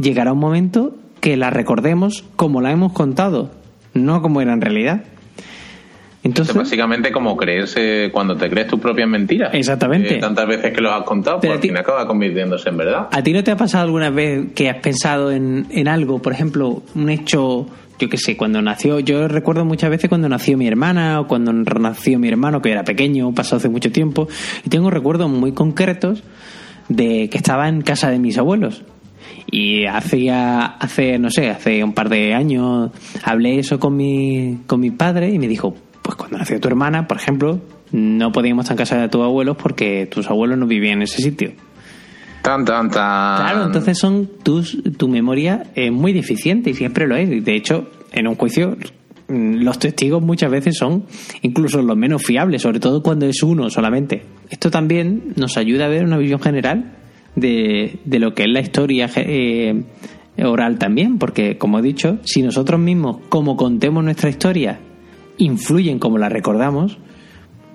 llegará 0.00 0.32
un 0.32 0.38
momento 0.38 0.96
que 1.20 1.36
la 1.36 1.50
recordemos 1.50 2.24
como 2.36 2.60
la 2.60 2.70
hemos 2.72 2.92
contado, 2.92 3.50
no 3.94 4.22
como 4.22 4.40
era 4.40 4.52
en 4.54 4.60
realidad. 4.60 5.04
Entonces, 6.22 6.54
es 6.54 6.58
básicamente 6.62 7.10
como 7.12 7.34
creerse 7.36 8.10
cuando 8.12 8.36
te 8.36 8.50
crees 8.50 8.66
tus 8.66 8.78
propias 8.78 9.08
mentiras. 9.08 9.54
Exactamente. 9.54 10.16
Eh, 10.16 10.20
tantas 10.20 10.46
veces 10.46 10.72
que 10.74 10.80
los 10.82 10.92
has 10.92 11.04
contado, 11.04 11.40
pues 11.40 11.50
a 11.50 11.54
al 11.54 11.60
ti- 11.60 11.68
fin 11.68 11.78
acaba 11.78 12.06
convirtiéndose 12.06 12.68
en 12.68 12.76
verdad. 12.76 13.08
¿A 13.10 13.22
ti 13.22 13.32
no 13.32 13.42
te 13.42 13.50
ha 13.52 13.56
pasado 13.56 13.84
alguna 13.84 14.10
vez 14.10 14.52
que 14.54 14.68
has 14.68 14.76
pensado 14.82 15.32
en, 15.32 15.66
en 15.70 15.88
algo? 15.88 16.20
Por 16.20 16.32
ejemplo, 16.34 16.82
un 16.94 17.08
hecho, 17.08 17.66
yo 17.98 18.08
qué 18.10 18.18
sé, 18.18 18.36
cuando 18.36 18.60
nació, 18.60 19.00
yo 19.00 19.28
recuerdo 19.28 19.64
muchas 19.64 19.88
veces 19.88 20.10
cuando 20.10 20.28
nació 20.28 20.58
mi 20.58 20.66
hermana 20.66 21.20
o 21.20 21.26
cuando 21.26 21.52
nació 21.54 22.18
mi 22.18 22.28
hermano, 22.28 22.60
que 22.60 22.70
era 22.70 22.84
pequeño, 22.84 23.32
pasó 23.34 23.56
hace 23.56 23.70
mucho 23.70 23.90
tiempo, 23.90 24.28
y 24.64 24.68
tengo 24.68 24.90
recuerdos 24.90 25.30
muy 25.30 25.52
concretos 25.52 26.22
de 26.90 27.30
que 27.30 27.38
estaba 27.38 27.66
en 27.68 27.80
casa 27.80 28.10
de 28.10 28.18
mis 28.18 28.36
abuelos. 28.36 28.82
Y 29.50 29.86
hacía, 29.86 30.64
hace, 30.66 31.18
no 31.18 31.30
sé, 31.30 31.48
hace 31.48 31.82
un 31.82 31.94
par 31.94 32.08
de 32.10 32.34
años 32.34 32.90
hablé 33.24 33.58
eso 33.58 33.80
con 33.80 33.96
mi, 33.96 34.58
con 34.66 34.80
mi 34.80 34.90
padre 34.90 35.30
y 35.30 35.38
me 35.38 35.48
dijo, 35.48 35.74
pues 36.10 36.18
cuando 36.18 36.38
nació 36.38 36.58
tu 36.58 36.66
hermana, 36.66 37.06
por 37.06 37.18
ejemplo, 37.18 37.60
no 37.92 38.32
podíamos 38.32 38.64
estar 38.64 38.74
en 38.74 38.78
casa 38.78 38.98
de 38.98 39.08
tus 39.08 39.22
abuelos 39.22 39.56
porque 39.56 40.08
tus 40.10 40.28
abuelos 40.28 40.58
no 40.58 40.66
vivían 40.66 40.98
en 40.98 41.02
ese 41.02 41.22
sitio. 41.22 41.52
Tan, 42.42 42.64
tan, 42.64 42.90
tan. 42.90 43.36
Claro, 43.36 43.66
entonces 43.66 43.96
son 43.96 44.28
tus, 44.42 44.82
tu 44.96 45.06
memoria 45.06 45.70
es 45.76 45.92
muy 45.92 46.12
deficiente 46.12 46.70
y 46.70 46.74
siempre 46.74 47.06
lo 47.06 47.14
es. 47.14 47.44
De 47.44 47.54
hecho, 47.54 47.88
en 48.10 48.26
un 48.26 48.34
juicio, 48.34 48.76
mm, 49.28 49.62
los 49.62 49.78
testigos 49.78 50.20
muchas 50.20 50.50
veces 50.50 50.76
son 50.76 51.04
incluso 51.42 51.80
los 51.80 51.96
menos 51.96 52.24
fiables, 52.24 52.62
sobre 52.62 52.80
todo 52.80 53.04
cuando 53.04 53.26
es 53.26 53.40
uno 53.44 53.70
solamente. 53.70 54.24
Esto 54.48 54.68
también 54.68 55.34
nos 55.36 55.56
ayuda 55.58 55.84
a 55.84 55.88
ver 55.88 56.04
una 56.04 56.18
visión 56.18 56.40
general 56.40 56.96
de, 57.36 58.00
de 58.04 58.18
lo 58.18 58.34
que 58.34 58.44
es 58.44 58.48
la 58.48 58.60
historia 58.60 59.08
eh, 59.14 59.84
oral 60.42 60.76
también, 60.78 61.18
porque 61.18 61.56
como 61.56 61.78
he 61.78 61.82
dicho, 61.82 62.18
si 62.24 62.42
nosotros 62.42 62.80
mismos, 62.80 63.18
como 63.28 63.56
contemos 63.56 64.02
nuestra 64.02 64.28
historia, 64.28 64.80
influyen 65.40 65.98
como 65.98 66.18
la 66.18 66.28
recordamos, 66.28 66.98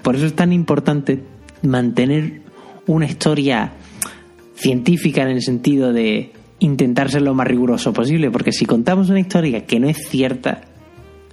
por 0.02 0.16
eso 0.16 0.26
es 0.26 0.36
tan 0.36 0.54
importante 0.54 1.24
mantener 1.62 2.42
una 2.88 3.06
historia 3.06 3.74
científica 4.56 5.24
en 5.24 5.30
el 5.30 5.42
sentido 5.42 5.92
de 5.92 6.32
intentar 6.60 7.10
ser 7.10 7.24
lo 7.24 7.34
más 7.34 7.48
riguroso 7.48 7.92
posible, 7.92 8.32
porque 8.32 8.52
si 8.52 8.66
contamos 8.66 9.10
una 9.10 9.20
historia 9.20 9.66
que 9.66 9.80
no 9.80 9.90
es 9.90 10.08
cierta, 10.08 10.62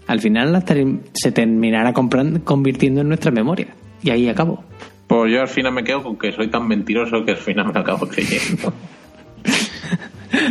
al 0.06 0.20
final 0.20 0.52
la 0.52 0.64
se 1.12 1.32
terminará 1.32 1.92
convirtiendo 1.92 3.02
en 3.02 3.08
nuestra 3.08 3.30
memoria. 3.30 3.68
Y 4.02 4.10
ahí 4.10 4.28
acabo. 4.28 4.64
Pues 5.06 5.32
yo 5.32 5.40
al 5.40 5.48
final 5.48 5.72
me 5.72 5.84
quedo 5.84 6.02
con 6.02 6.16
que 6.16 6.32
soy 6.32 6.48
tan 6.48 6.66
mentiroso 6.66 7.24
que 7.24 7.32
al 7.32 7.36
final 7.36 7.72
me 7.72 7.78
acabo 7.78 8.08
creyendo. 8.08 8.72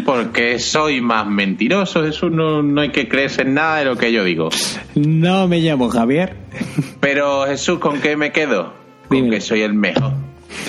Porque 0.05 0.59
soy 0.59 1.01
más 1.01 1.27
mentiroso, 1.27 2.05
eso 2.05 2.29
no, 2.29 2.61
no 2.61 2.81
hay 2.81 2.89
que 2.89 3.07
creerse 3.07 3.43
en 3.43 3.53
nada 3.53 3.79
de 3.79 3.85
lo 3.85 3.97
que 3.97 4.11
yo 4.11 4.23
digo. 4.23 4.49
No 4.95 5.47
me 5.47 5.59
llamo 5.59 5.89
Javier. 5.89 6.35
Pero 6.99 7.45
Jesús, 7.47 7.79
¿con 7.79 7.99
qué 8.01 8.15
me 8.15 8.31
quedo? 8.31 8.73
Con 9.07 9.29
que 9.29 9.41
soy 9.41 9.61
el 9.61 9.73
mejor. 9.73 10.13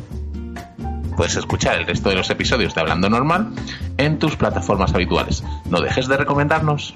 Puedes 1.16 1.36
escuchar 1.36 1.78
el 1.78 1.86
resto 1.86 2.10
de 2.10 2.16
los 2.16 2.30
episodios 2.30 2.74
de 2.74 2.82
Hablando 2.82 3.10
Normal 3.10 3.54
en 3.98 4.20
tus 4.20 4.36
plataformas 4.36 4.94
habituales. 4.94 5.44
No 5.70 5.80
dejes 5.80 6.08
de 6.08 6.18
recomendarnos. 6.18 6.96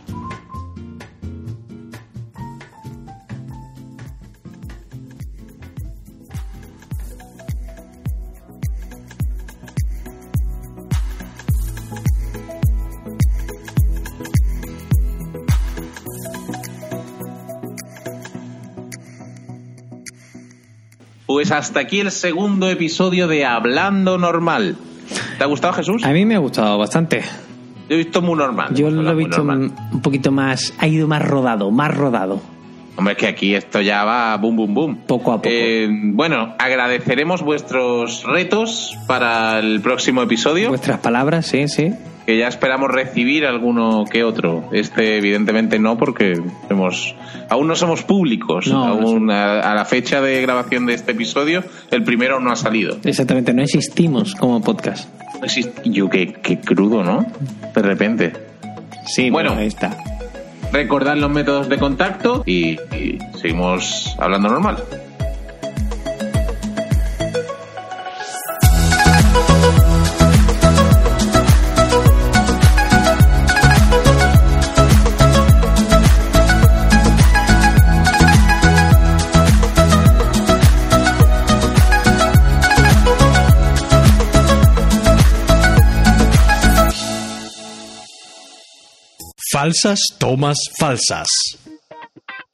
Pues 21.38 21.52
hasta 21.52 21.82
aquí 21.82 22.00
el 22.00 22.10
segundo 22.10 22.68
episodio 22.68 23.28
de 23.28 23.46
Hablando 23.46 24.18
Normal. 24.18 24.76
¿Te 25.38 25.44
ha 25.44 25.46
gustado 25.46 25.72
Jesús? 25.74 26.04
A 26.04 26.10
mí 26.10 26.26
me 26.26 26.34
ha 26.34 26.40
gustado 26.40 26.80
bastante. 26.80 27.22
Yo 27.88 27.94
he 27.94 27.98
visto 27.98 28.24
muy 28.24 28.36
normal. 28.36 28.74
Yo 28.74 28.90
lo 28.90 29.12
he 29.12 29.14
visto 29.14 29.44
normal. 29.44 29.72
un 29.94 30.02
poquito 30.02 30.32
más, 30.32 30.74
ha 30.80 30.88
ido 30.88 31.08
más 31.08 31.22
rodado, 31.22 31.70
más 31.70 31.96
rodado. 31.96 32.42
Hombre, 32.96 33.14
es 33.14 33.20
que 33.20 33.28
aquí 33.28 33.54
esto 33.54 33.82
ya 33.82 34.04
va 34.04 34.36
boom, 34.38 34.56
boom, 34.56 34.74
boom. 34.74 34.98
Poco 35.06 35.32
a 35.32 35.36
poco. 35.36 35.50
Eh, 35.52 35.88
bueno, 35.92 36.56
agradeceremos 36.58 37.44
vuestros 37.44 38.24
retos 38.24 38.98
para 39.06 39.60
el 39.60 39.80
próximo 39.82 40.24
episodio, 40.24 40.70
Vuestras 40.70 41.02
palabras, 41.02 41.46
sí, 41.46 41.68
sí. 41.68 41.94
Que 42.28 42.38
ya 42.38 42.48
esperamos 42.50 42.92
recibir 42.92 43.46
alguno 43.46 44.04
que 44.04 44.24
otro. 44.26 44.70
Este, 44.74 45.18
evidentemente, 45.18 45.80
no, 45.80 45.98
porque 45.98 46.40
hemos, 46.70 47.16
aún 47.50 47.68
no 47.68 47.76
somos 47.78 48.04
públicos. 48.04 48.68
No, 48.68 48.86
no 48.86 48.94
aún 48.94 49.32
a, 49.32 49.62
a 49.62 49.74
la 49.74 49.86
fecha 49.86 50.22
de 50.22 50.42
grabación 50.42 50.86
de 50.86 50.94
este 50.94 51.14
episodio, 51.14 51.64
el 51.90 52.04
primero 52.04 52.40
no 52.42 52.52
ha 52.52 52.58
salido. 52.58 52.98
Exactamente, 53.06 53.54
no 53.54 53.64
existimos 53.64 54.36
como 54.36 54.62
podcast. 54.62 55.10
No 55.42 55.48
Yo, 55.86 56.10
qué, 56.10 56.34
qué 56.34 56.60
crudo, 56.60 57.02
¿no? 57.04 57.26
De 57.74 57.82
repente. 57.82 58.34
Sí, 59.06 59.30
Bueno. 59.30 59.50
bueno, 59.52 59.62
ahí 59.62 59.68
está. 59.68 59.98
Recordad 60.74 61.16
los 61.16 61.32
métodos 61.32 61.70
de 61.70 61.78
contacto 61.78 62.44
y, 62.46 62.72
y 62.94 63.20
seguimos 63.40 64.16
hablando 64.20 64.50
normal. 64.50 64.84
Falsas 89.60 90.00
tomas 90.20 90.58
falsas. 90.78 91.28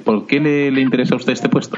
¿Por 0.06 0.26
qué 0.26 0.40
le, 0.40 0.72
le 0.72 0.80
interesa 0.80 1.16
a 1.16 1.18
usted 1.18 1.34
este 1.34 1.50
puesto? 1.50 1.76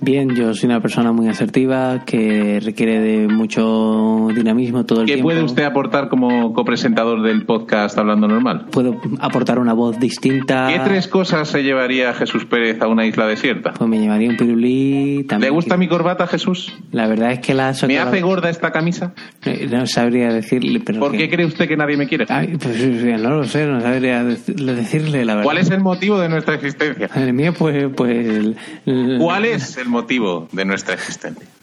Bien, 0.00 0.32
yo 0.36 0.54
soy 0.54 0.68
una 0.70 0.80
persona 0.80 1.10
muy 1.10 1.26
asertiva 1.26 2.04
que 2.06 2.60
requiere 2.64 3.00
de 3.00 3.26
mucho 3.26 4.28
dinamismo 4.32 4.86
todo 4.86 5.00
el 5.00 5.06
¿Qué 5.06 5.14
tiempo. 5.14 5.26
puede 5.26 5.42
usted 5.42 5.64
aportar 5.64 6.08
como 6.08 6.52
copresentador 6.52 7.20
del 7.22 7.44
podcast 7.44 7.98
Hablando 7.98 8.28
Normal? 8.28 8.66
Puedo 8.70 9.00
aportar 9.18 9.58
una 9.58 9.72
voz 9.72 9.98
distinta. 9.98 10.68
¿Qué 10.68 10.78
tres 10.84 11.08
cosas 11.08 11.48
se 11.48 11.64
llevaría 11.64 12.14
Jesús 12.14 12.44
Pérez 12.44 12.80
a 12.80 12.86
una 12.86 13.06
isla 13.06 13.26
desierta? 13.26 13.72
Pues 13.72 13.90
me 13.90 13.98
llevaría 13.98 14.30
un 14.30 14.36
pirulí. 14.36 15.24
También 15.28 15.50
¿Le 15.50 15.54
gusta 15.56 15.74
que- 15.74 15.78
mi 15.80 15.88
corbata, 15.88 16.28
Jesús? 16.28 16.72
La 16.92 17.08
verdad 17.08 17.32
es 17.32 17.40
que 17.40 17.54
la 17.54 17.74
¿Me 17.88 17.98
hace 17.98 18.20
gorda 18.20 18.50
esta 18.50 18.70
camisa? 18.70 19.14
Eh, 19.44 19.66
No 19.68 19.84
sabría 19.88 20.32
decirle, 20.32 20.78
pero. 20.78 21.00
¿Por 21.00 21.10
que- 21.10 21.18
qué 21.18 21.28
cree 21.28 21.44
usted 21.44 21.66
que 21.66 21.76
nadie 21.76 21.96
me 21.96 22.06
quiere? 22.06 22.24
Ay, 22.28 22.56
pues 22.56 22.80
no 23.20 23.30
lo 23.30 23.44
sé, 23.44 23.66
no 23.66 23.80
sabría 23.80 24.22
decirle, 24.22 25.24
la 25.24 25.34
verdad. 25.34 25.44
¿Cuál 25.44 25.58
es 25.58 25.70
el 25.72 25.80
motivo 25.80 26.20
de 26.20 26.28
nuestra 26.28 26.54
existencia? 26.54 27.10
El 27.16 27.32
mío, 27.32 27.52
pues. 27.52 27.86
pues 27.96 28.56
el- 28.86 29.18
¿Cuál 29.18 29.44
es 29.44 29.76
el 29.76 29.88
motivo 29.98 30.48
de 30.52 30.64
nuestra 30.64 30.94
existencia? 30.94 31.57